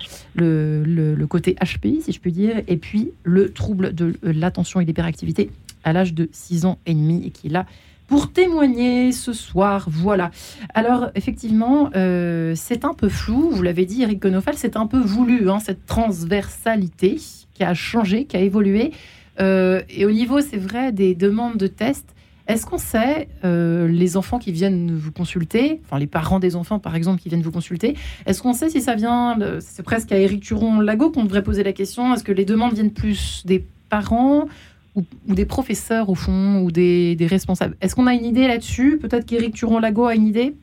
[1.28, 5.50] côté HPI, si je puis dire, et puis le trouble de l'attention et l'hyperactivité
[5.84, 7.66] à l'âge de six ans et demi, et qui là
[8.06, 9.86] pour témoigner ce soir.
[9.90, 10.30] Voilà.
[10.74, 13.50] Alors, effectivement, euh, c'est un peu flou.
[13.50, 17.16] Vous l'avez dit, Eric Gonofal, c'est un peu voulu, hein, cette transversalité
[17.54, 18.92] qui a changé, qui a évolué.
[19.40, 22.14] Euh, et au niveau, c'est vrai, des demandes de tests,
[22.46, 26.78] est-ce qu'on sait, euh, les enfants qui viennent vous consulter, enfin les parents des enfants
[26.78, 30.18] par exemple qui viennent vous consulter, est-ce qu'on sait si ça vient, c'est presque à
[30.18, 34.46] Eric Turon-Lago qu'on devrait poser la question, est-ce que les demandes viennent plus des parents
[34.96, 37.76] ou, des professeurs au fond, ou des, responsables.
[37.80, 38.98] Est-ce qu'on a une idée là-dessus?
[38.98, 40.54] Peut-être qu'Éric Turon-Lago a une idée?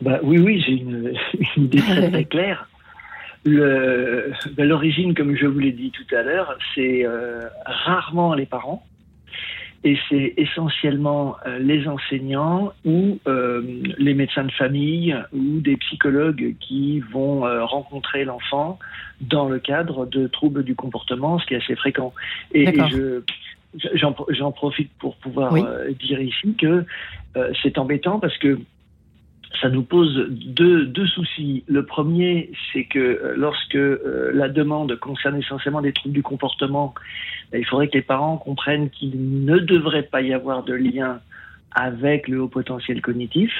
[0.00, 1.12] Bah, Oui, oui, j'ai une,
[1.56, 2.68] idée très, claire.
[3.44, 8.84] Bah, l'origine, comme je vous l'ai dit tout à l'heure, c'est euh, rarement les parents
[9.82, 13.62] et c'est essentiellement euh, les enseignants ou euh,
[13.96, 18.78] les médecins de famille ou des psychologues qui vont euh, rencontrer l'enfant
[19.22, 22.12] dans le cadre de troubles du comportement, ce qui est assez fréquent.
[22.52, 23.22] Et, je
[23.94, 25.54] j'en profite pour pouvoir
[26.00, 26.84] dire ici que
[27.62, 28.58] c'est embêtant parce que
[29.60, 31.64] ça nous pose deux, deux soucis.
[31.66, 36.94] Le premier, c'est que euh, lorsque euh, la demande concerne essentiellement des troubles du comportement,
[37.50, 41.20] ben, il faudrait que les parents comprennent qu'il ne devrait pas y avoir de lien
[41.72, 43.52] avec le haut potentiel cognitif.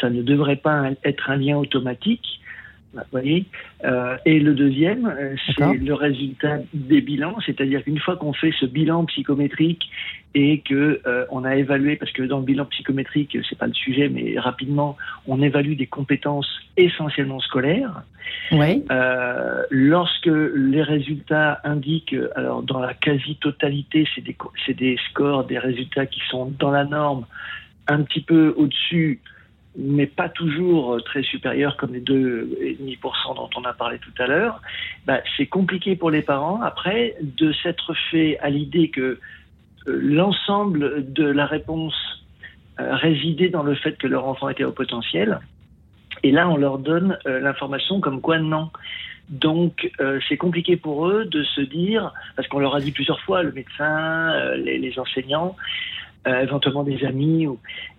[0.00, 2.40] Ça ne devrait pas être un lien automatique.
[3.04, 3.46] Vous voyez
[3.84, 8.52] euh, et le deuxième, euh, c'est le résultat des bilans, c'est-à-dire qu'une fois qu'on fait
[8.58, 9.88] ce bilan psychométrique
[10.34, 13.74] et que euh, on a évalué, parce que dans le bilan psychométrique, c'est pas le
[13.74, 18.02] sujet, mais rapidement, on évalue des compétences essentiellement scolaires.
[18.50, 18.84] Oui.
[19.70, 24.36] lorsque les résultats indiquent, alors dans la quasi-totalité, c'est des,
[24.74, 27.24] des scores, des résultats qui sont dans la norme,
[27.86, 29.20] un petit peu au-dessus
[29.76, 34.26] mais pas toujours euh, très supérieur comme les 2,5% dont on a parlé tout à
[34.26, 34.60] l'heure,
[35.06, 39.18] bah, c'est compliqué pour les parents après de s'être fait à l'idée que euh,
[39.86, 41.94] l'ensemble de la réponse
[42.80, 45.40] euh, résidait dans le fait que leur enfant était au potentiel.
[46.22, 48.70] Et là, on leur donne l'information comme quoi non.
[49.28, 49.90] Donc,
[50.28, 53.52] c'est compliqué pour eux de se dire, parce qu'on leur a dit plusieurs fois, le
[53.52, 55.56] médecin, les, les, enseignants,
[56.26, 57.46] euh, éventuellement des amis.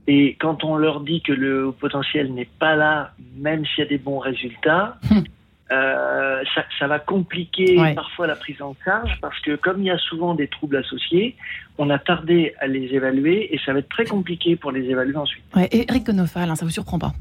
[0.08, 3.90] Et quand on leur dit que le potentiel n'est pas là, même s'il y a
[3.90, 5.24] des bons résultats, hum.
[5.72, 6.44] Euh,
[6.80, 10.34] ça, va compliquer parfois la prise en charge parce que comme il y a souvent
[10.34, 11.36] des troubles associés,
[11.78, 15.18] on a tardé à les évaluer et ça va être très compliqué pour les évaluer
[15.18, 15.44] ensuite.
[15.56, 17.14] Ouais, et Eric Gonofal, hein, ça vous surprend pas?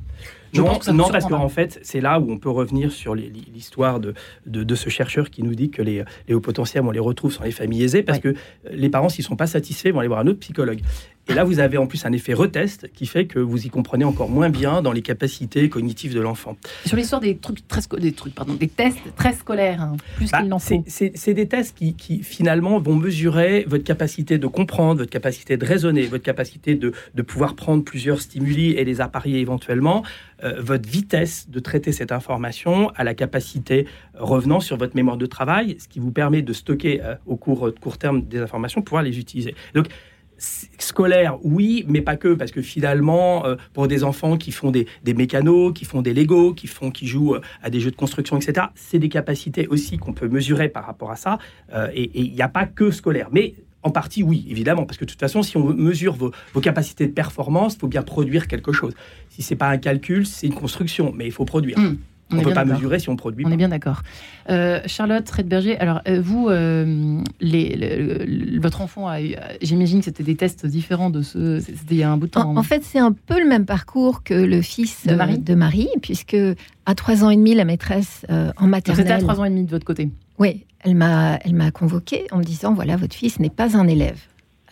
[0.55, 4.15] Non, non parce qu'en fait, c'est là où on peut revenir sur l'histoire de,
[4.47, 7.45] de, ce chercheur qui nous dit que les, les hauts potentiels, on les retrouve dans
[7.45, 8.35] les familles aisées, parce que
[8.71, 10.81] les parents, s'ils ne sont pas satisfaits, vont aller voir un autre psychologue.
[11.29, 14.05] Et là, vous avez en plus un effet retest qui fait que vous y comprenez
[14.05, 16.57] encore moins bien dans les capacités cognitives de l'enfant.
[16.85, 20.39] Sur l'histoire des trucs très des trucs, pardon, des tests très scolaires, hein, plus bah,
[20.39, 20.85] qu'il n'en faut.
[20.87, 25.65] C'est des tests qui, qui, finalement vont mesurer votre capacité de comprendre, votre capacité de
[25.65, 30.05] raisonner, votre capacité de, de pouvoir prendre plusieurs stimuli et les apparier éventuellement,
[30.45, 35.27] euh, votre vitesse de traiter cette information à la capacité revenant sur votre mémoire de
[35.27, 39.03] travail, ce qui vous permet de stocker euh, au court, court terme des informations, pouvoir
[39.03, 39.55] les utiliser.
[39.75, 39.89] Donc
[40.39, 44.87] scolaire, oui, mais pas que, parce que finalement, euh, pour des enfants qui font des,
[45.07, 48.37] mécanos, qui font des Lego, qui font, qui jouent euh, à des jeux de construction,
[48.37, 51.39] etc., c'est des capacités aussi qu'on peut mesurer par rapport à ça.
[51.73, 55.05] Euh, et il n'y a pas que scolaire, mais en partie, oui, évidemment, parce que
[55.05, 58.73] de toute façon, si on mesure vos, capacités de performance, il faut bien produire quelque
[58.73, 58.95] chose.
[59.29, 61.79] Si c'est pas un calcul, c'est une construction, mais il faut produire.
[61.79, 61.97] Mmh.
[62.33, 63.45] On ne peut pas mesurer si on produit.
[63.47, 64.03] On est bien d'accord.
[64.51, 70.25] Euh, Charlotte Redberger, alors euh, vous, euh, les, votre enfant a eu, j'imagine que c'était
[70.25, 72.57] des tests différents de ce, c'était il y a un bout de temps.
[72.57, 75.89] En, fait, c'est un peu le même parcours que le fils de Marie, de Marie
[76.03, 76.37] puisque
[76.85, 79.05] à trois ans et demi, la maîtresse en maternelle.
[79.05, 80.11] C'était à trois ans et demi de votre côté.
[80.39, 83.87] Oui, elle m'a, elle m'a convoqué en me disant voilà, votre fils n'est pas un
[83.87, 84.19] élève.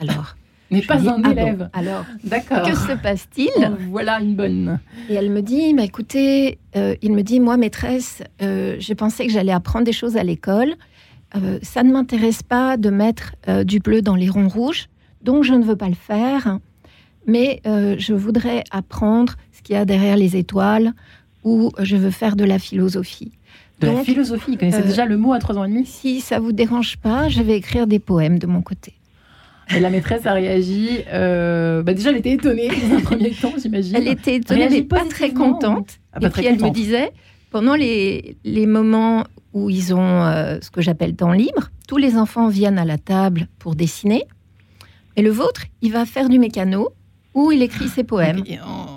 [0.00, 0.36] Alors.
[0.70, 1.68] N'est pas un ah élève.
[1.72, 2.62] Alors, d'accord.
[2.62, 3.50] Que se passe-t-il?
[3.58, 4.78] Oh, Voilà une bonne.
[5.08, 9.26] Et elle me dit, mais écoutez, euh, il me dit, moi, maîtresse, euh, je pensais
[9.26, 10.74] que j'allais apprendre des choses à l'école.
[11.36, 14.86] Euh, ça ne m'intéresse pas de mettre du bleu dans les ronds rouges,
[15.22, 16.58] donc je ne veux pas le faire.
[17.26, 20.92] Mais je voudrais apprendre ce qu'il y a derrière les étoiles,
[21.42, 23.32] ou je veux faire de la philosophie.
[23.80, 26.38] De la philosophie, vous connaissez déjà le mot à trois ans et demi Si ça
[26.38, 28.94] vous dérange pas, je vais écrire des poèmes de mon côté.
[29.74, 31.00] Et la maîtresse a réagi.
[31.12, 33.96] Euh, bah déjà, elle était étonnée dans un premier temps, j'imagine.
[33.96, 35.98] Elle était étonnée, mais pas très contente.
[36.12, 37.12] Ah, et puis elle me disait,
[37.50, 42.16] pendant les, les moments où ils ont euh, ce que j'appelle temps libre, tous les
[42.16, 44.24] enfants viennent à la table pour dessiner.
[45.16, 46.90] Et le vôtre, il va faire du mécano
[47.34, 48.42] où il écrit ses poèmes.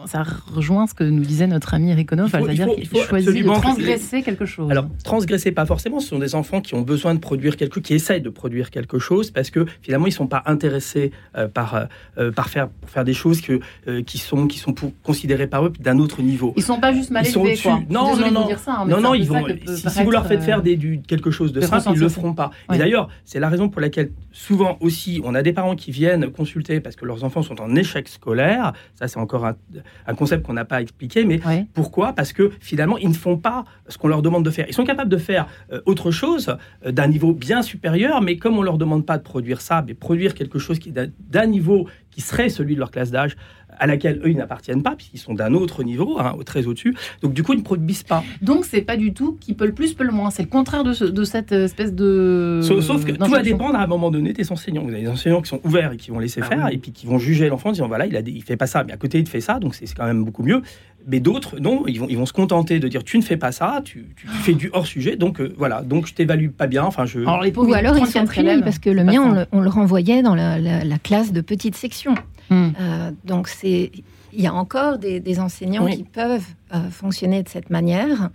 [0.05, 0.23] ça
[0.53, 4.69] rejoint ce que nous disait notre ami Erikonov, c'est-à-dire qu'il choisit de transgresser quelque chose.
[4.69, 7.83] Alors, transgresser pas forcément, ce sont des enfants qui ont besoin de produire quelque chose,
[7.83, 11.47] qui essayent de produire quelque chose, parce que finalement, ils ne sont pas intéressés euh,
[11.47, 11.85] par, euh,
[12.19, 13.59] euh, par faire, pour faire des choses que,
[14.01, 16.53] qui sont, qui sont pour, considérées par eux d'un autre niveau.
[16.55, 17.81] Ils ne sont pas juste mal élevés, quoi.
[17.89, 18.49] Non, non, non.
[18.67, 21.61] Hein, non, non, ils vont, si, vous leur faites faire des, du, quelque chose de
[21.61, 22.51] simple, ils ne le feront pas.
[22.71, 26.29] Et d'ailleurs, c'est la raison pour laquelle souvent aussi, on a des parents qui viennent
[26.29, 30.53] consulter parce que leurs enfants sont en échec scolaire ça, c'est encore un, concept qu'on
[30.53, 31.25] n'a pas expliqué.
[31.25, 31.39] Mais
[31.73, 32.13] pourquoi?
[32.13, 34.65] Parce que finalement, ils ne font pas ce qu'on leur demande de faire.
[34.67, 38.57] Ils sont capables de faire euh, autre chose euh, d'un niveau bien supérieur, mais comme
[38.57, 42.21] on leur demande pas de produire ça, mais produire quelque chose qui d'un niveau qui
[42.21, 43.37] serait celui de leur classe d'âge,
[43.79, 46.95] à laquelle eux, ils n'appartiennent pas, puisqu'ils sont d'un autre niveau, hein, très au-dessus.
[47.21, 48.23] Donc, du coup, ils ne produisent pas.
[48.41, 50.29] Donc, c'est pas du tout qui peut le plus, peut le moins.
[50.29, 52.61] C'est le contraire de, de, cette espèce de.
[52.63, 54.83] Sauf, que tout va dépendre à un moment donné des enseignants.
[54.83, 56.91] Vous avez des enseignants qui sont ouverts et qui vont laisser ah faire, et puis
[56.91, 58.97] qui vont juger l'enfant en disant voilà, il a il fait pas ça, mais à
[58.97, 60.61] côté, il fait ça, donc c'est quand même beaucoup mieux.
[61.09, 63.53] Mais d'autres, non, ils vont, ils vont se contenter de dire tu ne fais pas
[63.53, 66.83] ça, tu, tu, fais du hors sujet, donc euh, voilà, donc je t'évalue pas bien.
[66.83, 67.21] Enfin, je.
[67.21, 70.21] Alors, les Ou alors ils sont parce que le mien, on le, on le, renvoyait
[70.21, 72.15] dans la, la classe de petite section.
[72.49, 72.69] Hmm.
[72.79, 73.91] Euh, donc c'est,
[74.33, 78.29] il y a encore des, enseignants qui peuvent euh, fonctionner de cette manière,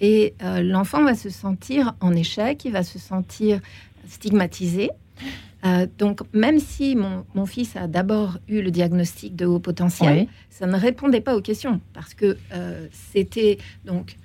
[0.00, 3.60] et euh, l'enfant va se sentir en échec, il va se sentir
[4.08, 4.90] stigmatisé.
[5.98, 10.76] donc, même si mon, fils a d'abord eu le diagnostic de haut potentiel, ça ne
[10.76, 12.38] répondait pas aux questions parce que
[12.92, 14.16] c'était donc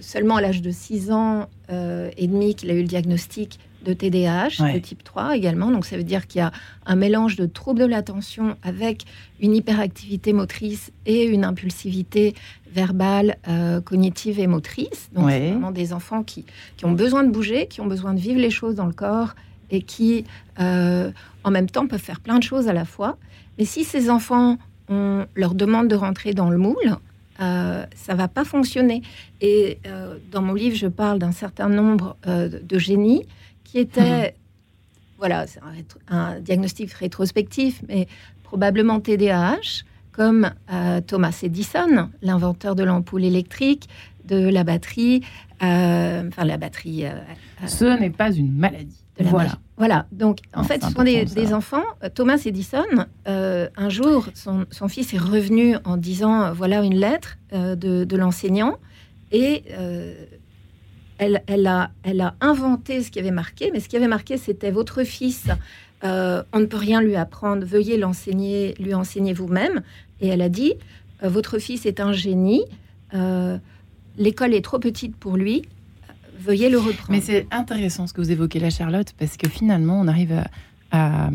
[0.00, 4.72] seulement à l'âge de 6 ans et demi qu'il a eu le diagnostic de TDAH
[4.72, 5.70] de type 3 également.
[5.70, 6.52] Donc ça veut dire qu'il y a
[6.86, 9.04] un mélange de troubles de l'attention avec
[9.40, 12.34] une hyperactivité motrice et une impulsivité
[12.70, 15.10] verbale, euh, cognitive et motrice.
[15.12, 16.44] Donc c'est vraiment des enfants qui,
[16.76, 19.34] qui, ont besoin de bouger, qui ont besoin de vivre les choses dans le corps
[19.70, 20.24] et qui
[20.60, 21.10] euh,
[21.44, 23.18] en même temps peuvent faire plein de choses à la fois.
[23.58, 26.96] Mais si ces enfants, on leur demande de rentrer dans le moule,
[27.40, 29.02] euh, ça va pas fonctionner.
[29.40, 33.26] Et euh, dans mon livre, je parle d'un certain nombre de génies
[33.64, 35.16] qui était, hmm.
[35.18, 35.46] voilà,
[36.08, 38.06] un, diagnostic rétrospectif, mais
[38.42, 43.88] probablement TDAH, comme euh, Thomas Edison, l'inventeur de l'ampoule électrique,
[44.26, 45.22] de la batterie,
[45.62, 47.06] euh, enfin la batterie.
[47.06, 47.12] Euh,
[47.66, 48.98] ce n'est pas une maladie.
[49.20, 49.52] voilà.
[49.76, 50.06] Voilà.
[50.12, 51.84] Donc, en fait, ce sont des, enfants.
[52.14, 52.84] Thomas Edison,
[53.26, 58.78] un jour, son, son, fils est revenu en disant voilà une lettre de, de l'enseignant.
[59.32, 59.64] Et
[61.46, 65.48] elle, a, inventé ce qui avait marqué, mais ce qui avait marqué, c'était votre fils.
[66.04, 67.64] Euh, on ne peut rien lui apprendre.
[67.64, 69.82] Veuillez l'enseigner, lui enseigner vous-même.
[70.20, 70.74] Et elle a dit
[71.22, 72.64] euh, votre fils est un génie.
[74.18, 75.62] L'école est trop petite pour lui.
[76.38, 77.10] Veuillez le reprendre.
[77.10, 80.32] Mais c'est intéressant ce que vous évoquez là, Charlotte, parce que finalement, on arrive
[80.92, 81.30] à,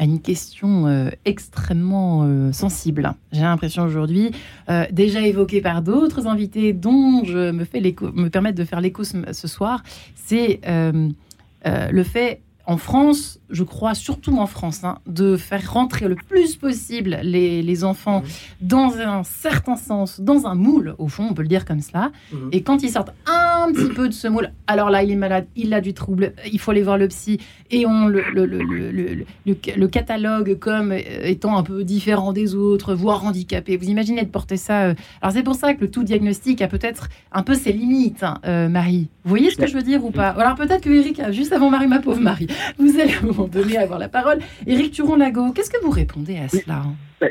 [0.00, 3.12] une question euh, extrêmement euh, sensible.
[3.32, 4.30] J'ai l'impression aujourd'hui,
[4.68, 9.02] euh, déjà évoquée par d'autres invités dont je me, fais me permettre de faire l'écho
[9.04, 9.82] ce, soir,
[10.14, 12.40] c'est le fait
[12.70, 17.82] en France, je crois surtout en France, hein, de faire rentrer le plus possible les,
[17.82, 18.22] enfants
[18.60, 22.12] dans un certain sens, dans un moule, au fond, on peut le dire comme cela.
[22.32, 22.50] Mhm.
[22.52, 25.46] Et quand ils sortent un petit peu de ce moule, alors là, il est malade,
[25.56, 27.40] il a du trouble, il faut aller voir le psy,
[27.72, 33.24] et on le, le, le, le catalogue comme étant un peu différent des autres, voire
[33.24, 33.76] handicapé.
[33.76, 34.82] Vous imaginez de porter ça.
[34.82, 38.22] Euh, alors c'est pour ça que le tout diagnostic a peut-être un peu ses limites,
[38.22, 39.08] hein, euh, Marie.
[39.24, 40.28] Vous voyez ce que je veux dire ou pas?
[40.28, 42.46] Alors peut-être que Eric, juste avant Marie, ma pauvre Marie,
[42.78, 44.38] vous allez à un moment donné avoir la parole.
[44.66, 46.82] Éric Turon-Lago, qu'est-ce que vous répondez à cela
[47.20, 47.30] ben,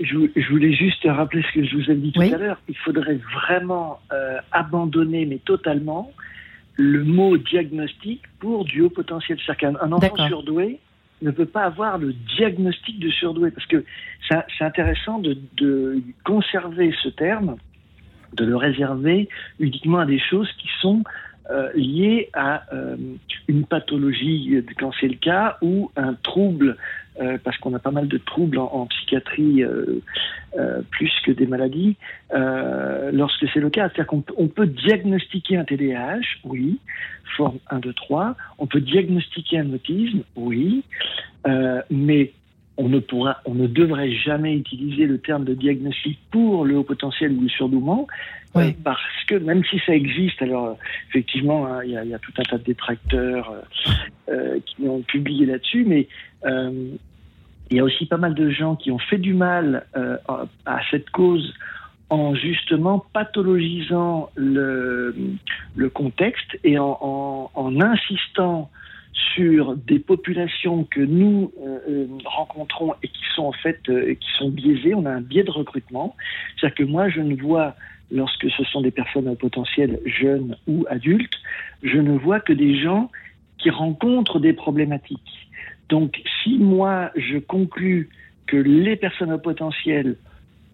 [0.00, 2.60] je, voulais juste rappeler ce que je vous ai dit tout à l'heure.
[2.68, 6.12] Il faudrait vraiment euh, abandonner, mais totalement,
[6.76, 9.38] le mot diagnostic pour du haut potentiel.
[9.58, 10.78] Qu'un enfant surdoué
[11.22, 13.84] ne peut pas avoir le diagnostic de surdoué, parce que
[14.28, 17.56] c'est intéressant de, de conserver ce terme,
[18.34, 21.02] de le réserver uniquement à des choses qui sont
[21.50, 22.96] euh, lié à euh,
[23.48, 26.76] une pathologie, quand c'est le cas, ou un trouble,
[27.22, 29.64] euh, parce qu'on a pas mal de troubles en, psychiatrie
[30.90, 31.96] plus que des maladies,
[32.32, 33.88] lorsque c'est le cas.
[33.88, 36.78] C'est-à-dire qu'on peut diagnostiquer un TDAH, oui,
[37.36, 40.82] forme 1, 2, 3, on peut diagnostiquer un autisme, oui,
[41.90, 42.32] mais
[42.78, 46.84] on ne pourra, on ne devrait jamais utiliser le terme de diagnostic pour le haut
[46.84, 48.06] potentiel ou le surdouement,
[48.56, 50.74] euh, parce que même si ça existe, alors euh,
[51.10, 53.52] effectivement, hein, il y, a tout un tas de détracteurs
[54.28, 56.08] euh, qui ont publié là-dessus, mais
[57.70, 59.84] il y a aussi pas mal de gens qui ont fait du mal
[60.64, 61.52] à cette cause
[62.10, 65.14] en justement pathologisant le,
[65.76, 68.70] le contexte et en, en insistant
[69.34, 74.28] sur des populations que nous euh, euh, rencontrons et qui sont en fait euh, qui
[74.38, 74.94] sont biaisées.
[74.94, 76.16] On a un biais de recrutement,
[76.56, 77.74] c'est-à-dire que moi je ne vois
[78.10, 81.36] lorsque ce sont des personnes au potentiel jeunes ou adultes,
[81.82, 83.10] je ne vois que des gens
[83.58, 85.48] qui rencontrent des problématiques.
[85.88, 88.08] Donc si moi je conclus
[88.46, 90.16] que les personnes au potentiel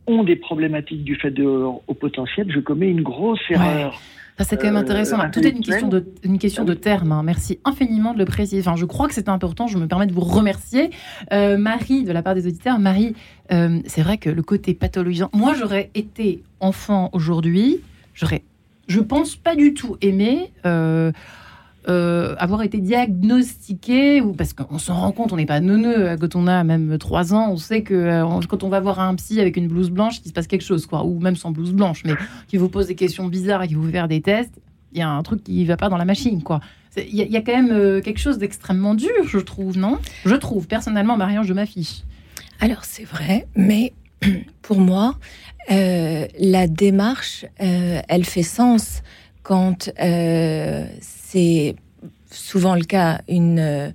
[0.07, 4.01] ont des problématiques du fait de leur au potentiel, je commets une grosse erreur
[4.41, 5.21] c'est quand même intéressant.
[5.21, 7.13] Euh, Tout est une question de, une question de terme.
[7.13, 7.23] Hein.
[7.23, 8.61] Merci infiniment de le préciser.
[8.61, 9.67] Enfin, je crois que c'est important.
[9.67, 10.91] Je me permets de vous remercier.
[11.33, 13.15] Euh, Marie, de la part des auditeurs, Marie,
[13.53, 15.31] euh, c'est vrai que le côté pathologisant.
[15.33, 17.81] Moi, j'aurais été enfant aujourd'hui.
[18.15, 18.43] J'aurais,
[18.89, 20.53] je pense, pas du tout aimé.
[21.87, 26.17] Euh, avoir été diagnostiqué, ou parce qu'on s'en rend compte, on n'est pas neuneux euh,
[26.17, 29.15] quand on a même 3 ans, on sait que euh, quand on va voir un
[29.17, 31.73] psy avec une blouse blanche, qu'il se passe quelque chose, quoi, ou même sans blouse
[31.73, 32.15] blanche, mais
[32.49, 34.63] qui vous pose des questions bizarres et qui vous fait faire des tests,
[34.95, 36.61] il y a un truc qui va pas dans la machine, quoi.
[36.97, 39.99] Il y, a quand même quelque chose d'extrêmement dur, je trouve, non?
[40.25, 42.05] Je trouve, personnellement, Marianne, je m'affiche.
[42.61, 43.93] Alors c'est vrai, mais
[44.63, 45.19] pour moi,
[45.69, 49.03] la démarche, elle fait sens
[49.43, 49.91] quand
[51.35, 51.75] c'est
[52.31, 53.91] souvent le cas, une euh,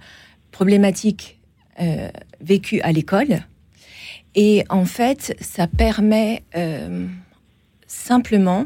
[0.51, 1.39] problématique
[1.79, 2.09] euh,
[2.41, 3.39] vécue à l'école.
[4.35, 7.07] Et en fait, ça permet euh,
[7.87, 8.65] simplement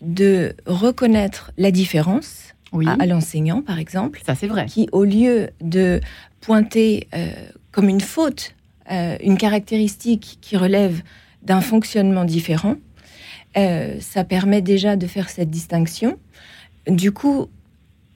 [0.00, 2.54] de reconnaître la différence
[2.86, 4.20] à, l'enseignant, par exemple.
[4.24, 4.66] Ça, c'est vrai.
[4.66, 6.00] Qui, au lieu de
[6.40, 7.08] pointer
[7.72, 8.54] comme une faute,
[8.88, 11.02] une caractéristique qui relève
[11.42, 12.76] d'un fonctionnement différent,
[13.54, 16.18] ça permet déjà de faire cette distinction.
[16.86, 17.48] Du coup,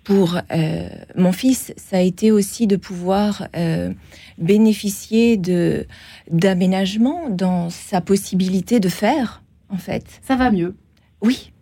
[0.04, 3.92] pour euh, mon fils, ça a été aussi de pouvoir euh,
[4.38, 5.86] bénéficier de
[6.30, 10.04] d'aménagement dans sa possibilité de faire, en fait.
[10.22, 10.74] Ça va mieux.
[11.20, 11.52] Oui,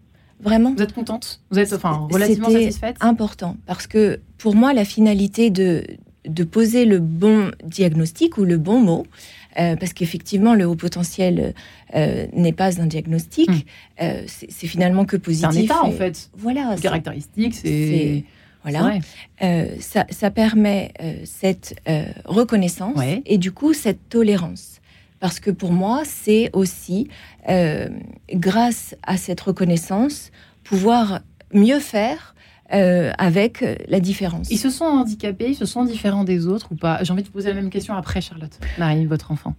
[0.41, 0.73] vraiment.
[0.75, 1.43] Vous êtes contente?
[1.51, 2.97] Vous êtes enfin relativement satisfaite?
[3.01, 5.85] important parce que pour moi, la finalité de
[6.27, 9.07] de poser le bon diagnostic ou le bon mot,
[9.59, 11.55] euh, parce qu'effectivement, le haut potentiel
[11.95, 13.51] n'est pas un diagnostic.
[13.51, 14.05] Hmm.
[14.27, 15.51] c'est finalement que positif.
[15.53, 16.31] C'est un état, en fait.
[16.37, 16.77] Voilà.
[16.81, 18.25] Caractéristique, c'est.
[18.63, 18.99] Voilà.
[19.43, 24.81] Euh, ça, permet euh, cette euh, reconnaissance et du coup cette tolérance.
[25.19, 27.09] Parce que pour moi, c'est aussi,
[28.33, 30.31] grâce à cette reconnaissance,
[30.65, 31.21] pouvoir
[31.53, 32.35] mieux faire
[32.71, 34.51] avec la différence.
[34.51, 37.03] Ils se sont handicapés, ils se sont différents des autres ou pas?
[37.03, 38.59] J'ai envie de vous poser la même question après, Charlotte.
[38.79, 39.55] Marie, votre enfant.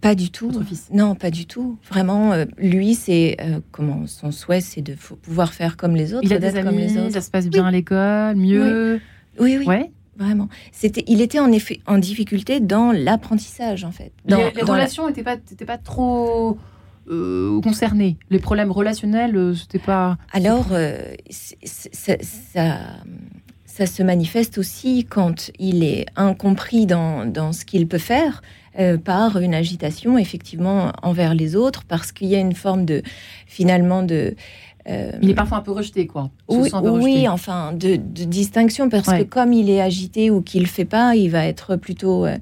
[0.00, 0.52] Pas du tout.
[0.92, 1.78] Non, pas du tout.
[1.88, 6.24] Vraiment, euh, lui, c'est euh, comment son souhait, c'est de pouvoir faire comme les autres.
[6.24, 7.12] Il a des amis, comme les autres.
[7.12, 9.00] ça se passe bien à l'école, mieux?
[9.38, 9.66] Oui, oui.
[9.66, 9.90] Ouais.
[10.18, 10.50] Vraiment.
[10.70, 14.12] C'était, il était en effet en difficulté dans l'apprentissage, en fait.
[14.26, 16.58] Dans, les, relations n'étaient pas, pas trop
[17.10, 18.16] euh, concernées.
[18.30, 20.18] Les problèmes relationnels, c'était pas.
[20.32, 20.68] Alors,
[21.30, 22.16] ça,
[23.64, 28.42] ça se manifeste aussi quand il est incompris dans, dans ce qu'il peut faire.
[28.78, 33.02] Euh, par une agitation effectivement envers les autres parce qu'il y a une forme de
[33.48, 34.36] finalement de
[34.88, 36.30] euh, il est parfois un peu rejeté, quoi.
[36.48, 40.84] Oui, oui enfin, de, distinction, parce que comme il est agité ou qu'il ne fait
[40.84, 42.36] pas, il va être plutôt euh,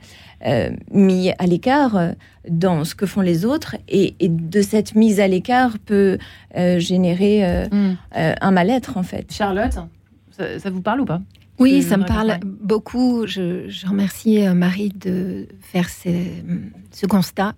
[0.93, 2.13] mis à l'écart
[2.49, 3.77] dans ce que font les autres.
[3.89, 6.19] Et, de cette mise à l'écart peut
[6.55, 7.95] générer hmm.
[8.15, 9.33] un mal-être, en fait.
[9.33, 9.79] Charlotte,
[10.31, 11.21] ça vous parle ou pas?
[11.59, 13.27] Oui, ça me parle beaucoup.
[13.27, 17.55] Je, remercie euh, Marie de faire ce constat,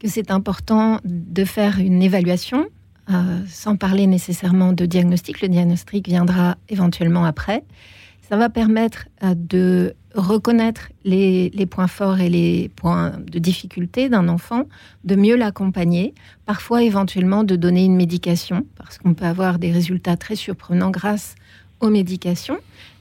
[0.00, 2.66] que c'est important de faire une évaluation,
[3.10, 5.40] euh, sans parler nécessairement de diagnostic.
[5.40, 7.64] Le diagnostic viendra éventuellement après.
[8.28, 14.28] Ça va permettre euh, de reconnaître les, points forts et les points de difficulté d'un
[14.28, 14.64] enfant,
[15.04, 16.14] de mieux l'accompagner,
[16.46, 21.34] parfois éventuellement de donner une médication, parce qu'on peut avoir des résultats très surprenants grâce
[21.80, 22.58] aux médications.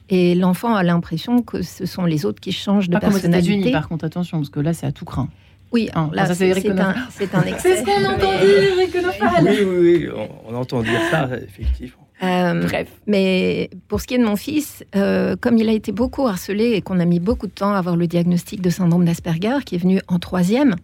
[0.10, 3.72] Et l'enfant a l'impression que ce sont les autres qui changent de personnalité.
[3.72, 5.30] par contre, attention, parce que là, c'est à tout craint.
[5.72, 7.28] Oui, hein, là, c'est un, un excès.
[7.60, 8.96] C'est ce qu'on entend dire, Eric
[9.42, 10.10] Oui, oui, oui,
[10.48, 12.03] on, entend dire ça, effectivement.
[12.22, 12.90] Euh, Bref.
[13.08, 16.72] Mais pour ce qui est de mon fils, euh, comme il a été beaucoup harcelé
[16.72, 19.76] et qu'on a mis beaucoup de temps à avoir le diagnostic de syndrome d'Asperger, qui
[19.76, 20.76] est venu en troisième,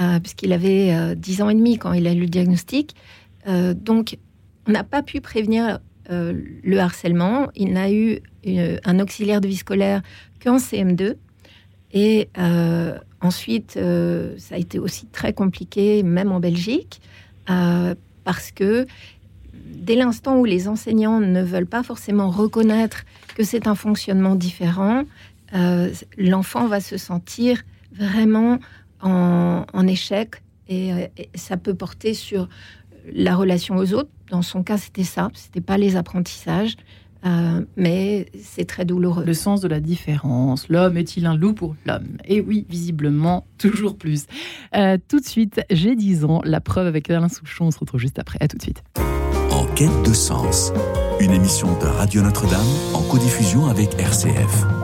[0.00, 2.94] euh, puisqu'il avait 10 ans et demi quand il a eu le diagnostic,
[3.46, 4.18] donc
[4.66, 7.48] on n'a pas pu prévenir le harcèlement.
[7.54, 10.02] Il n'a eu un auxiliaire de vie scolaire
[10.42, 11.14] qu'en CM2.
[11.92, 12.28] Et
[13.20, 17.00] ensuite, ça a été aussi très compliqué, même en Belgique,
[17.46, 18.86] parce que
[19.80, 23.04] dès l'instant où les enseignants ne veulent pas forcément reconnaître
[23.34, 25.02] que c'est un fonctionnement différent,
[26.16, 27.62] l'enfant va se sentir
[27.92, 28.60] vraiment
[29.02, 30.92] en, échec et,
[31.34, 32.48] ça peut porter sur
[33.12, 34.10] la relation aux autres.
[34.30, 35.30] Dans son cas, c'était ça.
[35.34, 36.76] C'était pas les apprentissages.
[37.26, 39.24] Euh, mais c'est très douloureux.
[39.24, 40.68] Le sens de la différence.
[40.68, 42.16] L'homme est-il un loup pour l'homme?
[42.24, 44.26] Et oui, visiblement, toujours plus.
[44.74, 46.40] Euh, tout de suite, j'ai 10 ans.
[46.44, 47.66] La preuve avec Alain Souchon.
[47.66, 48.38] On se retrouve juste après.
[48.40, 48.82] À tout de suite.
[49.80, 50.74] Quête de sens.
[51.20, 52.60] Une émission de Radio Notre-Dame
[52.92, 54.79] en codiffusion avec RCF.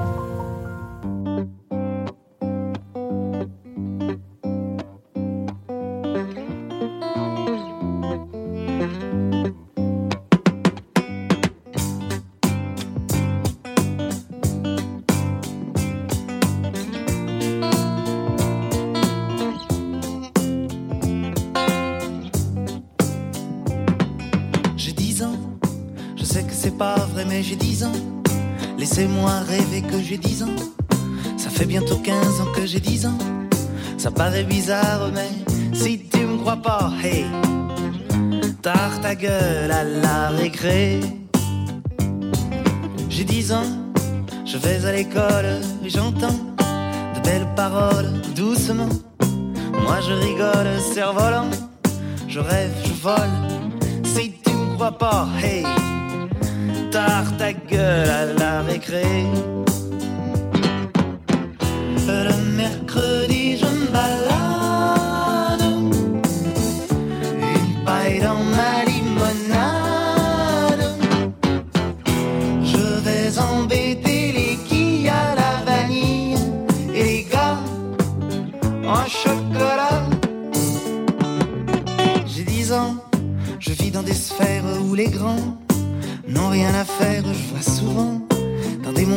[45.88, 46.25] J'entends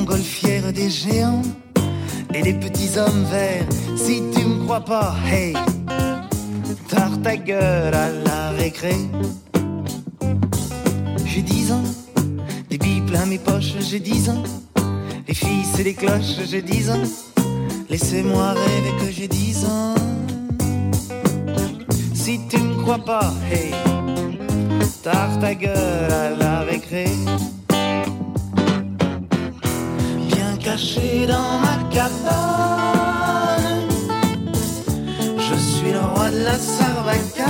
[0.09, 1.41] dans des géants
[2.33, 3.67] et des petits hommes verts.
[3.95, 5.53] Si tu me crois pas, hey,
[6.87, 8.95] tard ta gueule à la récré.
[11.25, 11.83] J'ai dix ans,
[12.69, 14.43] des billes plein mes poches, j'ai dix ans.
[15.27, 17.03] Les filles, c'est les cloches, j'ai dix ans.
[17.89, 19.95] Laissez-moi rêver que j'ai dix ans.
[22.13, 23.71] Si tu me crois pas, hey,
[25.03, 27.05] tard ta gueule à la récré
[30.69, 33.87] caché dans ma cabane.
[35.47, 37.47] Je suis le roi de la sarbacane.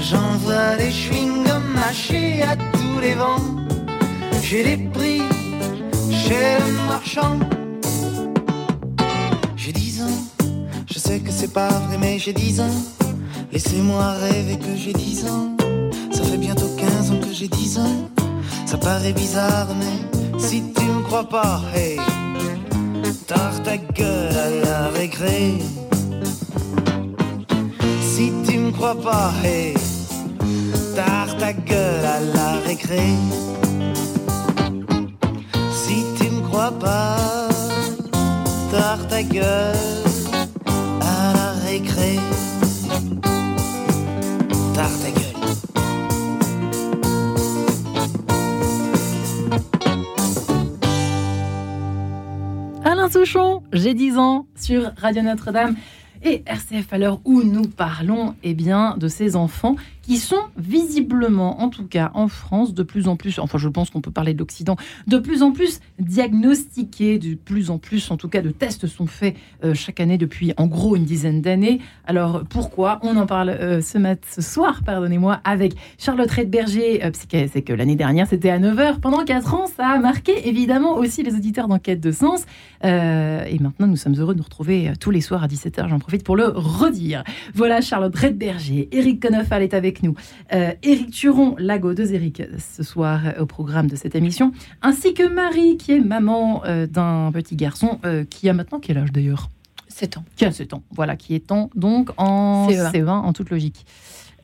[0.00, 3.46] J'envoie des chewing-gums mâchés à tous les vents.
[4.42, 5.22] J'ai des prix
[6.22, 7.38] chez le marchand.
[9.56, 10.20] J'ai dix ans,
[10.90, 12.78] je sais que c'est pas vrai, mais j'ai dix ans.
[13.52, 15.48] Laissez-moi rêver que j'ai dix ans.
[16.10, 18.15] Ça fait bientôt 15 ans que j'ai dix ans.
[18.66, 21.98] Ça paraît bizarre, mais si tu me crois pas, hey,
[23.26, 25.54] tard ta gueule à la récré.
[28.02, 29.74] Si tu me crois pas, hey,
[30.94, 33.14] tard ta gueule à la récré.
[36.56, 37.48] crois pas.
[38.70, 39.76] Tard ta gueule
[41.00, 42.18] à la récré.
[44.74, 45.25] Tard ta gueule.
[53.72, 55.76] J'ai 10 ans sur Radio Notre-Dame
[56.24, 59.76] et RCF à l'heure où nous parlons eh bien, de ces enfants
[60.06, 63.90] qui sont visiblement, en tout cas en France, de plus en plus, enfin je pense
[63.90, 64.76] qu'on peut parler de l'Occident,
[65.08, 69.06] de plus en plus diagnostiqués, de plus en plus, en tout cas de tests sont
[69.06, 69.34] faits
[69.64, 71.80] euh, chaque année depuis en gros une dizaine d'années.
[72.06, 77.10] Alors pourquoi On en parle euh, ce, mat ce soir, pardonnez-moi, avec Charlotte Redberger, euh,
[77.12, 81.24] c'est que l'année dernière c'était à 9h, pendant 4 ans, ça a marqué évidemment aussi
[81.24, 82.46] les auditeurs d'enquête de sens.
[82.84, 86.22] et maintenant nous sommes heureux de nous retrouver tous les soirs à 17h, j'en profite
[86.22, 87.24] pour le redire.
[87.54, 90.14] Voilà Charlotte Redberger, Eric Conofal est avec nous.
[90.52, 95.14] Euh, Éric Turon, Lago de Éric, ce soir euh, au programme de cette émission, ainsi
[95.14, 99.50] que Marie, qui est maman euh, d'un petit garçon qui a maintenant quel âge d'ailleurs?
[99.88, 100.24] 7 ans.
[100.36, 103.86] Qui a 7 ans, voilà, qui est en, donc en CE1, en toute logique.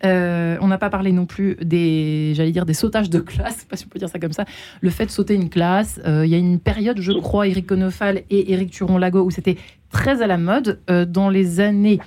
[0.02, 3.84] on n'a pas parlé non plus des, j'allais dire, des sautages de classe, pas si
[3.86, 4.44] on peut dire ça comme ça.
[4.80, 8.22] Le fait de sauter une classe, il y a une période, je crois, Éric Conofal
[8.30, 9.56] et Éric Turon-Lago, où c'était
[9.90, 10.80] très à la mode.
[11.08, 12.00] dans les années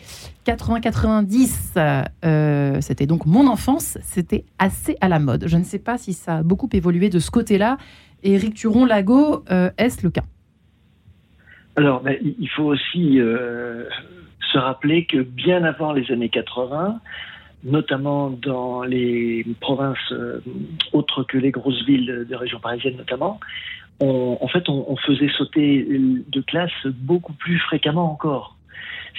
[0.45, 5.45] 80-90, euh, c'était donc mon enfance, c'était assez à la mode.
[5.47, 7.77] Je ne sais pas si ça a beaucoup évolué de ce côté-là.
[8.23, 10.23] Éric Turon-Lago, euh, est-ce le cas?
[11.75, 13.85] Alors, ben, il faut aussi euh,
[14.51, 17.01] se rappeler que bien avant les années 80,
[17.63, 20.13] notamment dans les provinces
[20.93, 23.39] autres que les grosses villes de région parisienne notamment,
[23.99, 28.54] en fait, on faisait sauter de classe beaucoup plus fréquemment encore.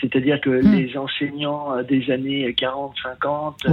[0.01, 0.74] C'est-à-dire que hmm.
[0.74, 3.66] les enseignants euh, des années 40, 50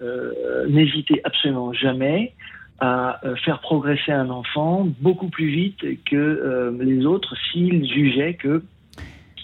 [0.00, 2.32] euh, n'hésitaient absolument jamais
[2.78, 8.62] à euh, faire progresser un enfant beaucoup plus vite que les autres s'ils jugeaient que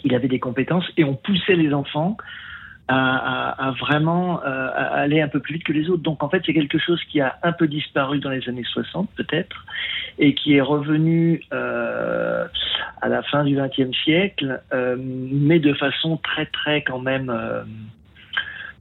[0.05, 2.17] il avait des compétences et on poussait les enfants
[2.89, 6.03] à, vraiment aller un peu plus vite que les autres.
[6.03, 9.09] Donc en fait, c'est quelque chose qui a un peu disparu dans les années 60
[9.17, 9.65] peut-être
[10.19, 12.47] et qui est revenu euh,
[13.01, 17.63] à la fin du XXe siècle, euh, mais de façon très très quand même euh,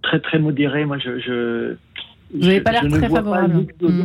[0.01, 0.85] très très modérée.
[0.85, 1.75] Moi, je, je
[2.33, 3.65] vous n'avez pas l'air très favorable.
[3.81, 4.03] Hmm.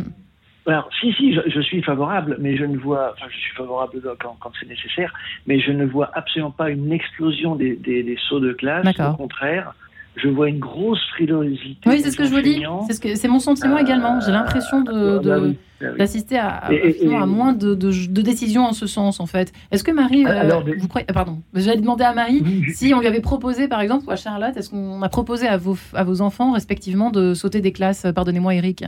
[0.65, 4.35] Alors, si, si, je, suis favorable, mais je ne vois, enfin, je suis favorable quand,
[4.41, 5.13] quand c'est nécessaire,
[5.45, 8.85] mais je ne vois absolument pas une explosion des, des, des sauts de classe.
[8.99, 9.73] Au contraire,
[10.17, 11.77] je vois une grosse frilosité.
[11.85, 12.63] Oui, c'est ce que je vous dis.
[12.89, 14.19] C'est ce mon sentiment également.
[14.19, 19.19] J'ai l'impression de, bah bah d'assister à, à, moins de, de, décisions en ce sens,
[19.19, 19.53] en fait.
[19.71, 22.43] Est-ce que Marie, ah, euh, vous croyez, pardon, j'allais demander à Marie
[22.73, 25.57] si on lui avait proposé, par exemple, ou à Charlotte, est-ce qu'on a proposé à
[25.57, 28.07] vos, à vos enfants, respectivement, de sauter des classes?
[28.15, 28.85] Pardonnez-moi, Eric.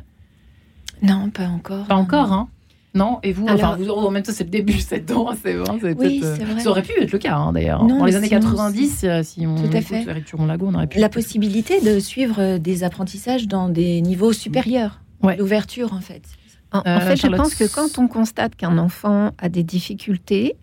[1.04, 1.86] Non, pas encore.
[1.86, 2.50] Pas encore, hein
[2.96, 5.96] non Et vous, enfin, vous, en même temps, c'est le début, 7 ans, c'est vrai.
[5.96, 6.60] Oui, euh, vrai.
[6.60, 7.86] Ça aurait pu être le cas, hein, d'ailleurs.
[7.86, 10.06] Dans les années 90, euh, si on Tout à fait.
[10.06, 11.00] Lago, on aurait pu.
[11.00, 15.02] La possibilité de suivre euh, des apprentissages dans des niveaux supérieurs.
[15.22, 15.38] Ouais.
[15.38, 16.24] L'ouverture, en fait.
[16.72, 20.56] En, fait, je pense que quand on constate qu'un enfant a des difficultés,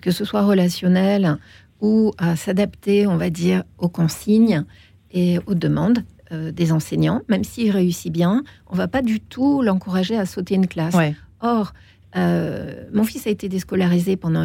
[0.00, 1.36] que ce soit relationnelles
[1.82, 4.64] ou à s'adapter, on va dire, aux consignes
[5.10, 10.16] et aux demandes, des enseignants, même s'il réussit bien, on va pas du tout l'encourager
[10.16, 10.94] à sauter une classe.
[10.94, 11.14] Ouais.
[11.40, 11.72] Or,
[12.16, 14.44] euh, mon fils a été déscolarisé pendant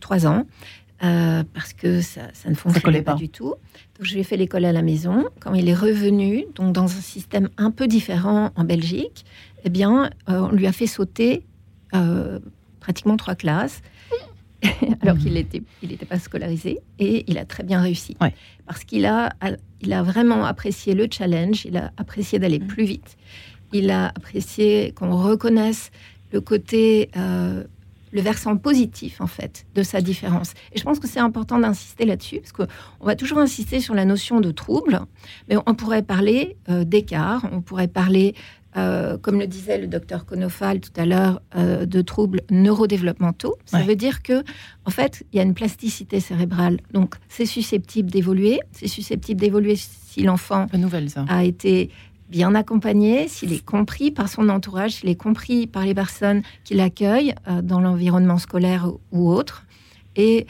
[0.00, 0.46] trois ans.
[1.04, 3.56] Euh, parce que ça, ne fonctionnait pas, du tout.
[3.98, 5.24] Donc, je lui ai fait l'école à la maison.
[5.40, 9.24] Quand il est revenu, donc dans un système un peu différent en Belgique,
[9.64, 11.44] eh bien, euh, on lui a fait sauter
[12.78, 13.82] pratiquement trois classes,
[15.02, 18.16] alors qu'il n'était il pas scolarisé, et il a très bien réussi.
[18.66, 19.34] Parce qu'il a,
[19.80, 22.66] il a vraiment apprécié le challenge, il a apprécié d'aller mm.
[22.66, 23.16] plus vite
[23.72, 25.90] il a apprécié qu'on reconnaisse
[26.32, 27.64] le côté, euh,
[28.10, 30.52] le versant positif en fait de sa différence.
[30.72, 34.04] Et je pense que c'est important d'insister là-dessus parce qu'on va toujours insister sur la
[34.04, 35.00] notion de trouble,
[35.48, 38.34] mais on pourrait parler euh, d'écart, on pourrait parler,
[38.76, 43.56] euh, comme le disait le docteur Konofal tout à l'heure, de troubles neurodéveloppementaux.
[43.66, 44.42] Ça veut dire que
[44.84, 49.76] en fait, il y a une plasticité cérébrale, donc c'est susceptible d'évoluer, c'est susceptible d'évoluer
[49.76, 50.66] si l'enfant
[51.28, 51.90] a été
[52.32, 56.74] bien accompagné, s'il est compris par son entourage, s'il est compris par les personnes qui
[56.74, 59.66] l'accueillent euh, dans l'environnement scolaire ou autre.
[60.16, 60.46] Et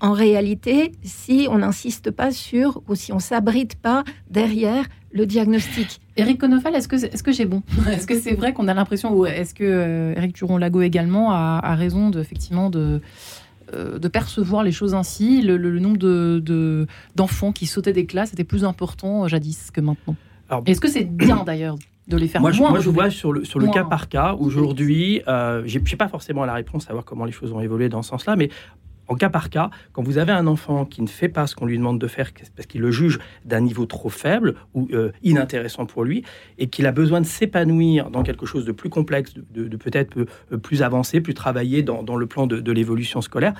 [0.00, 6.00] en réalité, si on n'insiste pas sur ou si on s'abrite pas derrière le diagnostic.
[6.16, 9.12] Eric Conofal, est-ce que est-ce que j'ai bon Est-ce que c'est vrai qu'on a l'impression
[9.12, 13.00] ou est-ce que euh, Eric Turon-Lago également a, raison de effectivement de
[13.72, 15.42] euh, de percevoir les choses ainsi?
[15.42, 15.98] Le, nombre
[17.16, 20.14] d'enfants qui sautaient des classes était plus important jadis que maintenant.
[20.66, 21.76] Est-ce que c'est bien d'ailleurs
[22.08, 24.34] de les faire moi, moins Moi, je vois sur le, sur le cas par cas.
[24.34, 27.88] Aujourd'hui, euh, je n'ai pas forcément la réponse à savoir comment les choses ont évolué
[27.88, 28.50] dans ce sens-là, mais
[29.06, 31.66] en cas par cas, quand vous avez un enfant qui ne fait pas ce qu'on
[31.66, 35.86] lui demande de faire parce qu'il le juge d'un niveau trop faible ou euh, inintéressant
[35.86, 36.24] pour lui,
[36.58, 40.56] et qu'il a besoin de s'épanouir dans quelque chose de plus complexe, de, peut-être euh,
[40.56, 43.54] plus avancé, plus travaillé dans, le plan de, l'évolution scolaire,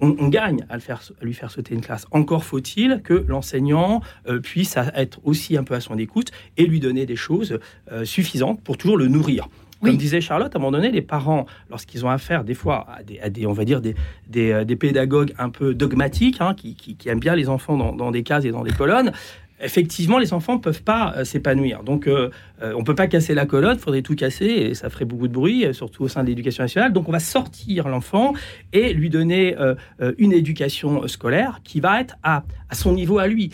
[0.00, 2.06] on, gagne à, le faire, à lui faire sauter une classe.
[2.10, 6.80] Encore faut-il que l'enseignant euh, puisse être aussi un peu à son écoute et lui
[6.80, 7.58] donner des choses
[8.04, 9.48] suffisantes pour toujours le nourrir.
[9.82, 12.86] Comme disait Charlotte, à un moment donné, les parents, lorsqu'ils ont affaire des fois
[13.22, 13.94] à des, on va dire des,
[14.26, 18.22] des, euh, pédagogues un peu dogmatiques, hein, qui, aiment bien les enfants dans, dans, des
[18.22, 19.12] cases et dans des colonnes,
[19.60, 21.82] effectivement, les enfants ne peuvent pas euh, s'épanouir.
[21.82, 22.30] Donc, euh,
[22.62, 25.04] euh, on ne peut pas casser la colonne, il faudrait tout casser et ça ferait
[25.04, 26.92] beaucoup de bruit, surtout au sein de l'éducation nationale.
[26.92, 28.34] Donc, on va sortir l'enfant
[28.72, 29.54] et lui donner
[30.18, 33.50] une éducation scolaire qui va être à, son niveau à lui.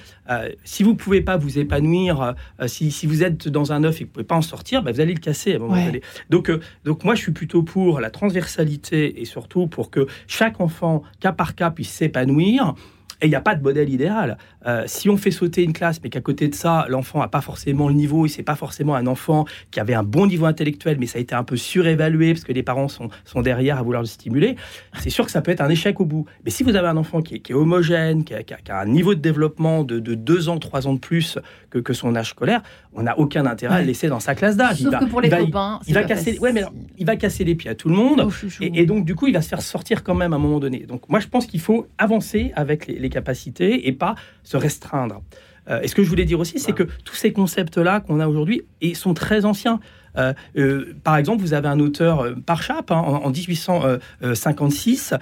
[0.65, 2.35] si vous ne pouvez pas vous épanouir,
[2.67, 4.93] si, vous êtes dans un œuf et que vous ne pouvez pas en sortir, bah,
[4.93, 6.01] vous allez le casser à un moment donné.
[6.31, 6.51] Donc,
[6.85, 11.33] donc, moi, je suis plutôt pour la transversalité et surtout pour que chaque enfant, cas
[11.33, 12.75] par cas, puisse s'épanouir.
[13.23, 14.37] Et il n'y a pas de modèle idéal.
[14.67, 17.41] Euh, si on fait sauter une classe, mais qu'à côté de ça, l'enfant n'a pas
[17.41, 20.97] forcément le niveau, et c'est pas forcément un enfant qui avait un bon niveau intellectuel,
[20.99, 23.83] mais ça a été un peu surévalué parce que les parents sont, sont derrière à
[23.83, 24.57] vouloir le stimuler,
[24.99, 26.27] c'est sûr que ça peut être un échec au bout.
[26.45, 29.85] Mais si vous avez un enfant qui est, homogène, qui a, un niveau de développement
[29.85, 31.39] de, de, deux ans, trois ans de plus
[31.71, 32.63] que, que son âge scolaire,
[32.93, 34.79] on n'a aucun intérêt à le laisser dans sa classe d'âge.
[34.79, 36.65] Sauf que pour les copains, il, va casser, ouais, mais
[36.99, 39.35] il va casser les pieds à tout le monde, oh, et, donc du coup, il
[39.35, 40.81] va se faire sortir quand même à un moment donné.
[40.81, 45.23] Donc moi, je pense qu'il faut avancer avec les, les capacités et pas se restreindre.
[45.69, 48.27] Euh, et ce que je voulais dire aussi, c'est que tous ces concepts-là qu'on a
[48.27, 48.63] aujourd'hui
[48.95, 49.81] sont très anciens.
[50.19, 55.15] Euh, euh, par exemple, vous avez un auteur, Parchap, hein, en, 1856,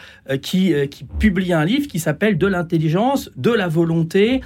[0.42, 4.40] qui, qui, publie un livre qui s'appelle De l'intelligence, de la volonté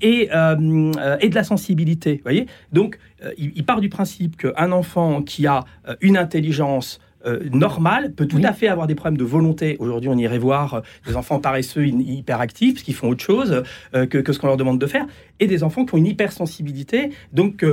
[0.00, 2.20] et, et de la sensibilité.
[2.22, 2.46] Voyez?
[2.72, 2.98] Donc,
[3.36, 5.64] il, il, part du principe qu'un enfant qui a
[6.00, 9.76] une intelligence euh, normal peut tout à fait avoir des problèmes de volonté.
[9.78, 13.62] Aujourd'hui, on irait voir euh, des enfants paresseux, hyperactifs, parce qu'ils font autre chose
[13.94, 15.06] euh, que, ce qu'on leur demande de faire,
[15.40, 17.64] et des enfants qui ont une hypersensibilité, donc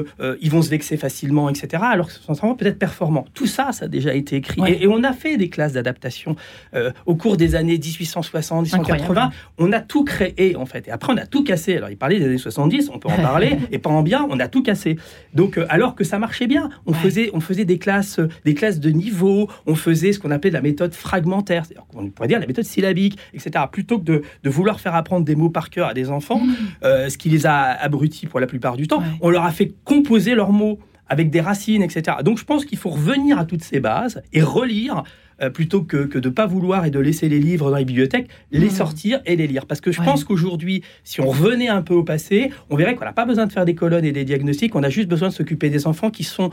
[0.41, 3.25] ils vont se vexer facilement, etc., alors que ce sont enfants peut-être performants.
[3.33, 4.61] Tout ça, ça a déjà été écrit.
[4.67, 6.35] Et, on a fait des classes d'adaptation
[7.05, 9.29] au cours des années 1860, 1880.
[9.59, 10.87] On a tout créé, en fait.
[10.87, 11.77] Et après, on a tout cassé.
[11.77, 14.39] Alors, il parlait des années 70, on peut en parler, et pas en bien, on
[14.39, 14.97] a tout cassé.
[15.35, 18.89] Donc, alors que ça marchait bien, on, faisait, on faisait des classes, des classes de
[18.89, 21.63] niveau, on faisait ce qu'on appelait la méthode fragmentaire,
[21.93, 23.65] on pourrait dire la méthode syllabique, etc.
[23.71, 24.03] Plutôt que
[24.43, 26.53] de, vouloir faire apprendre des mots par cœur à des enfants, mmh.
[26.83, 29.73] euh, ce qui les a abrutis pour la plupart du temps, on leur a fait
[29.85, 30.79] composer leurs mots
[31.11, 32.17] avec des racines, etc.
[32.23, 35.03] Donc je pense qu'il faut revenir à toutes ces bases et relire
[35.41, 38.29] euh, plutôt que, de ne pas vouloir et de laisser les livres dans les bibliothèques,
[38.51, 38.69] les mmh.
[38.69, 39.65] sortir et les lire.
[39.65, 43.05] Parce que je pense qu'aujourd'hui, si on revenait un peu au passé, on verrait qu'on
[43.05, 45.33] n'a pas besoin de faire des colonnes et des diagnostics, on a juste besoin de
[45.33, 46.49] s'occuper des enfants qui sont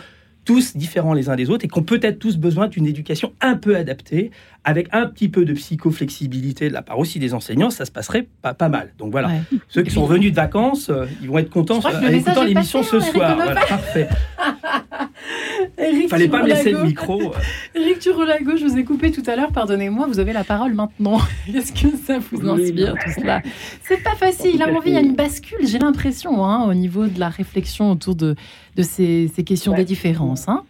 [0.49, 3.77] tous différents les uns des autres et qu'on peut-être tous besoin d'une éducation un peu
[3.77, 4.31] adaptée,
[4.65, 8.27] avec un petit peu de psychoflexibilité de la part aussi des enseignants, ça se passerait
[8.43, 8.93] pas, pas mal.
[8.99, 9.31] Donc voilà,
[9.69, 13.01] ceux qui sont venus de vacances, euh, ils vont être contents en écoutant l'émission ce
[13.01, 13.37] soir.
[13.37, 14.09] Voilà, parfait.
[15.79, 17.33] Eric Fallait pas me laisser le micro.
[17.75, 21.19] Eric Turolago, je vous ai coupé tout à l'heure, pardonnez-moi, vous avez la parole maintenant.
[21.55, 23.43] Est-ce que ça vous inspire tout cela?
[23.83, 26.75] C'est pas facile, à mon avis, il y a une bascule, j'ai l'impression, hein, au
[26.75, 28.35] niveau de la réflexion autour de,
[28.77, 30.49] de ces, questions des différences.
[30.49, 30.65] Hein.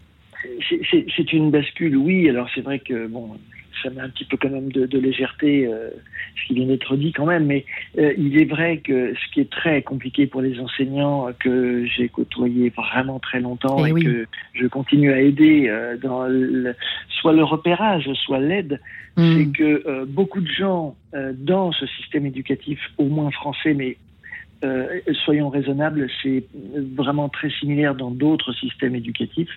[0.70, 2.28] c'est une bascule, oui.
[2.28, 3.30] Alors c'est vrai que bon,
[3.82, 5.90] ça met un petit peu quand même de, légèreté euh,
[6.36, 7.64] ce qui vient d'être dit quand même, mais
[7.98, 12.08] euh, il est vrai que ce qui est très compliqué pour les enseignants que j'ai
[12.08, 16.26] côtoyé vraiment très longtemps eh et, que je continue à aider euh, dans
[17.20, 18.80] soit le repérage, soit l'aide,
[19.16, 19.36] hmm.
[19.36, 20.96] c'est que beaucoup de gens
[21.34, 23.96] dans ce système éducatif, au moins français, mais
[25.24, 26.44] soyons raisonnables, c'est
[26.94, 29.50] vraiment très similaire dans d'autres systèmes éducatifs.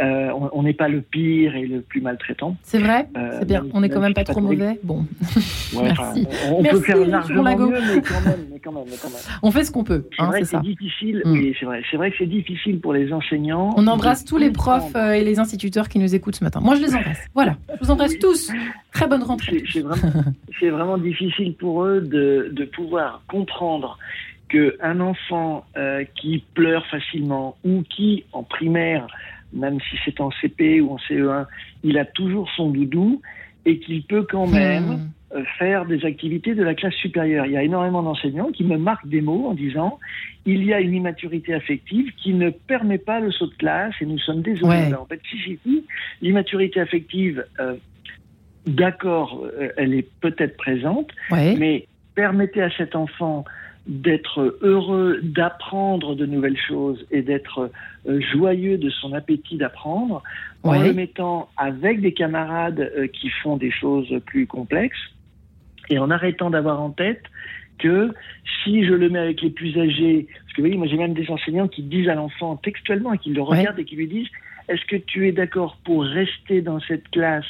[0.00, 2.56] Euh, on n'est pas le pire et le plus maltraitant.
[2.62, 3.64] C'est vrai, euh, c'est bien.
[3.72, 4.78] On n'est quand même pas trop mauvais.
[4.82, 5.06] Bon,
[5.82, 6.26] merci.
[6.50, 8.84] On, peut faire largement mieux, mais quand, même, mais quand même,
[9.42, 10.06] On fait ce qu'on peut.
[10.14, 11.22] C'est hein, vrai que c'est difficile.
[11.24, 11.32] Mm.
[11.32, 11.82] Oui, c'est vrai.
[11.90, 13.72] C'est vrai que c'est difficile pour les enseignants.
[13.76, 16.60] On embrasse tous les profs euh, et les instituteurs qui nous écoutent ce matin.
[16.60, 17.26] Moi, je les embrasse.
[17.34, 18.52] Voilà, je vous embrasse tous.
[18.92, 19.62] Très bonne rentrée.
[20.60, 23.98] C'est vraiment, difficile pour eux de, de pouvoir comprendre
[24.48, 25.64] qu'un enfant
[26.14, 29.06] qui pleure facilement ou qui, en primaire,
[29.52, 31.46] même si c'est en CP ou en CE1,
[31.82, 33.20] il a toujours son doudou
[33.64, 35.10] et qu'il peut quand même hmm.
[35.34, 37.46] euh, faire des activités de la classe supérieure.
[37.46, 39.98] Il y a énormément d'enseignants qui me marquent des mots en disant
[40.44, 44.06] il y a une immaturité affective qui ne permet pas le saut de classe et
[44.06, 44.94] nous sommes désolés.
[44.94, 45.84] En fait, si dit
[46.22, 47.74] l'immaturité affective, euh,
[48.66, 53.44] d'accord, euh, elle est peut-être présente, mais permettez à cet enfant
[53.86, 57.70] d'être heureux d'apprendre de nouvelles choses et d'être
[58.08, 60.22] euh, joyeux de son appétit d'apprendre
[60.64, 64.98] en le mettant avec des camarades euh, qui font des choses plus complexes
[65.88, 67.22] et en arrêtant d'avoir en tête
[67.78, 68.12] que
[68.64, 71.14] si je le mets avec les plus âgés, parce que vous voyez, moi j'ai même
[71.14, 74.28] des enseignants qui disent à l'enfant textuellement et qui le regardent et qui lui disent
[74.68, 77.44] est-ce que tu es d'accord pour rester dans cette classe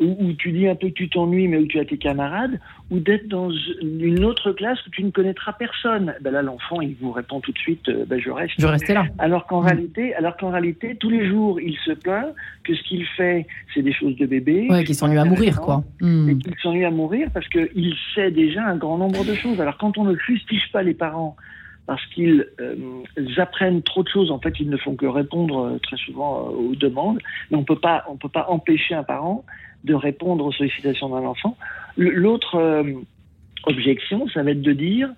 [0.00, 3.00] où, tu dis un peu que tu t'ennuies, mais où tu as tes camarades, ou
[3.00, 3.50] d'être dans
[3.82, 6.14] une autre classe où tu ne connaîtras personne.
[6.20, 8.54] Ben là, l'enfant, il vous répond tout de suite, euh, ben je reste.
[8.58, 9.06] Je reste là.
[9.18, 9.66] Alors qu'en mm.
[9.66, 12.32] réalité, alors qu'en réalité, tous les jours, il se plaint
[12.64, 14.68] que ce qu'il fait, c'est des choses de bébé.
[14.70, 15.82] Ouais, qu'il s'ennuie à mourir, quoi.
[16.00, 16.30] Mm.
[16.30, 19.60] Et qu'il s'ennuie à mourir parce qu'il sait déjà un grand nombre de choses.
[19.60, 21.36] Alors quand on ne fustige pas les parents
[21.88, 22.76] parce qu'ils euh,
[23.38, 24.30] apprennent trop de choses.
[24.30, 27.18] En fait, ils ne font que répondre euh, très souvent aux demandes.
[27.50, 29.42] Mais on peut pas, on peut pas empêcher un parent
[29.84, 31.56] de répondre aux sollicitations d'un enfant.
[31.96, 32.92] L'autre euh,
[33.64, 35.10] objection, ça va être de dire,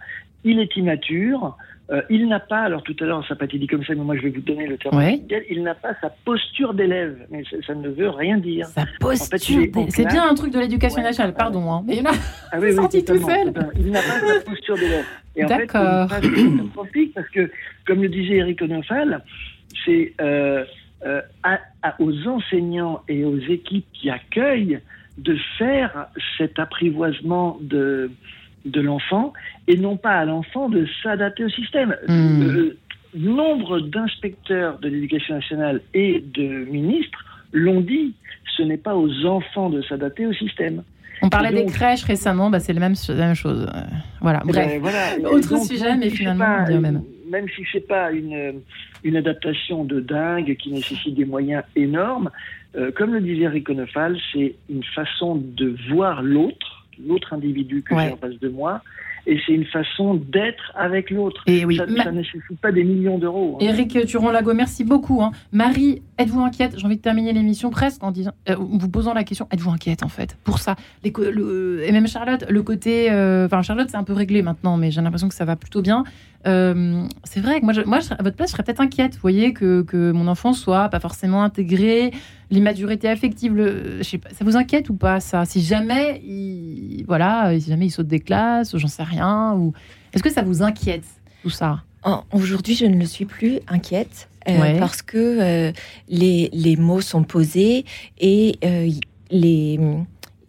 [0.44, 1.56] il est immature,
[1.90, 3.94] euh, il n'a pas, alors tout à l'heure ça n'a pas été dit comme ça,
[3.94, 5.02] mais moi je vais vous donner le terme
[5.50, 8.66] il n'a pas sa posture d'élève, mais ça, ne veut rien dire.
[8.66, 12.12] Sa posture C'est bien un truc de l'éducation nationale, pardon, hein, mais il a
[12.52, 13.52] ah, oui, oui, tout seul.
[13.76, 15.04] Il n'a pas sa posture d'élève.
[15.36, 15.70] Et en fait,
[16.92, 17.50] c'est parce que,
[17.86, 19.22] comme le disait Eric Onofal,
[19.84, 20.12] c'est...
[20.20, 20.64] Euh,
[21.07, 21.22] euh,
[21.98, 24.80] aux enseignants et aux équipes qui accueillent
[25.16, 28.11] de faire cet apprivoisement de,
[28.66, 29.32] de l'enfant
[29.66, 31.96] et non pas à l'enfant de s'adapter au système.
[32.09, 32.76] Euh,
[33.14, 38.14] nombre d'inspecteurs de l'éducation nationale et de ministres l'ont dit,
[38.57, 40.82] ce n'est pas aux enfants de s'adapter au système.
[41.22, 43.66] On parlait des crèches récemment, bah c'est la même, même chose.
[43.74, 43.80] Euh,
[44.20, 44.80] voilà, bref.
[45.24, 48.61] Autre sujet, mais finalement, même même si c'est pas une,
[49.05, 52.31] une adaptation de dingue qui nécessite des moyens énormes,
[52.76, 53.68] euh, comme le disait Rick
[54.33, 58.83] c'est une façon de voir l'autre, l'autre individu que j'ai en face de moi,
[59.27, 61.43] et c'est une façon d'être avec l'autre.
[61.47, 63.59] Et oui, ça, ne nécessite pas des millions d'euros.
[63.61, 63.64] Hein.
[63.64, 65.23] Éric Turon-Lago, merci beaucoup.
[65.23, 65.33] Hein.
[65.53, 66.79] Marie, êtes-vous inquiète?
[66.79, 70.03] J'ai envie de terminer l'émission presque en disant, euh, vous posant la question, êtes-vous inquiète
[70.03, 70.77] en fait pour ça?
[71.05, 71.12] Les,
[71.87, 75.01] Et même Charlotte, le côté, euh, enfin Charlotte, c'est un peu réglé maintenant, mais j'ai
[75.01, 76.05] l'impression que ça va plutôt bien.
[76.47, 79.14] Euh, c'est vrai que moi, je, moi à votre place, je serais peut-être inquiète.
[79.14, 82.12] Vous voyez que, que, mon enfant soit pas forcément intégré,
[82.51, 83.55] l'immaturité affective.
[83.55, 85.44] Le, je sais pas, ça vous inquiète ou pas ça?
[85.44, 89.55] Si jamais, il, voilà, si jamais il saute des classes, j'en sais rien.
[89.55, 89.72] Ou
[90.12, 91.05] est-ce que ça vous inquiète
[91.42, 91.82] tout ça?
[92.32, 94.28] Aujourd'hui, je ne le suis plus inquiète.
[94.48, 95.72] Euh, parce que euh,
[96.09, 97.84] les, les, mots sont posés
[98.18, 98.59] et
[99.30, 99.78] les,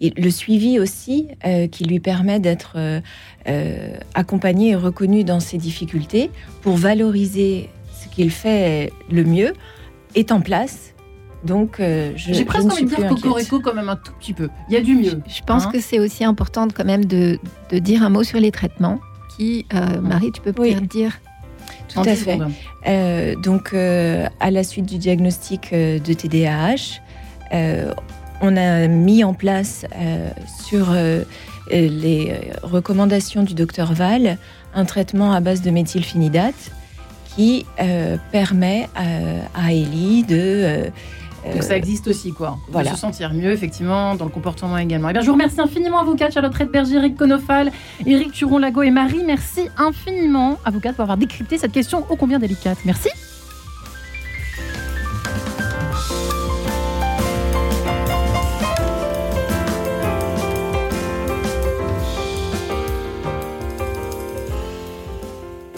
[0.02, 3.02] le suivi aussi euh, qui lui permet d'être euh,
[3.48, 6.32] euh, accompagné et reconnu dans ses difficultés
[6.62, 9.54] pour valoriser ce qu'il fait le mieux
[10.16, 10.91] est en place.
[11.44, 11.82] Donc,
[12.16, 14.50] j'ai presque envie de dire cocorico quand même un tout petit peu.
[14.70, 15.22] Il y a du mieux.
[15.28, 15.72] Je, pense hein.
[15.72, 17.40] que c'est aussi important quand même de,
[17.72, 19.00] de, dire un mot sur les traitements.
[19.38, 19.66] Qui,
[20.02, 21.20] Marie, tu peux peut-être dire
[21.88, 22.38] tout à fait.
[23.42, 27.00] donc, à la suite du diagnostic de TDAH,
[28.42, 30.30] on a mis en place euh,
[30.66, 31.24] sur euh,
[31.70, 34.38] les recommandations du docteur Val
[34.74, 36.72] un traitement à base de méthylphénidate
[37.36, 38.90] qui euh, permet
[39.56, 40.92] à Ellie de
[41.46, 42.58] donc ça existe aussi, quoi.
[42.70, 42.92] Voilà.
[42.92, 45.10] Se sentir mieux, effectivement, dans le comportement également.
[45.10, 47.72] Et eh bien, je vous remercie infiniment, avocat Charlotte Redberger, Eric Conofal,
[48.06, 49.24] Eric Turon-Lago et Marie.
[49.26, 52.80] Merci infiniment, avocat, pour avoir décrypté cette question ô combien délicate.
[52.86, 53.10] Merci.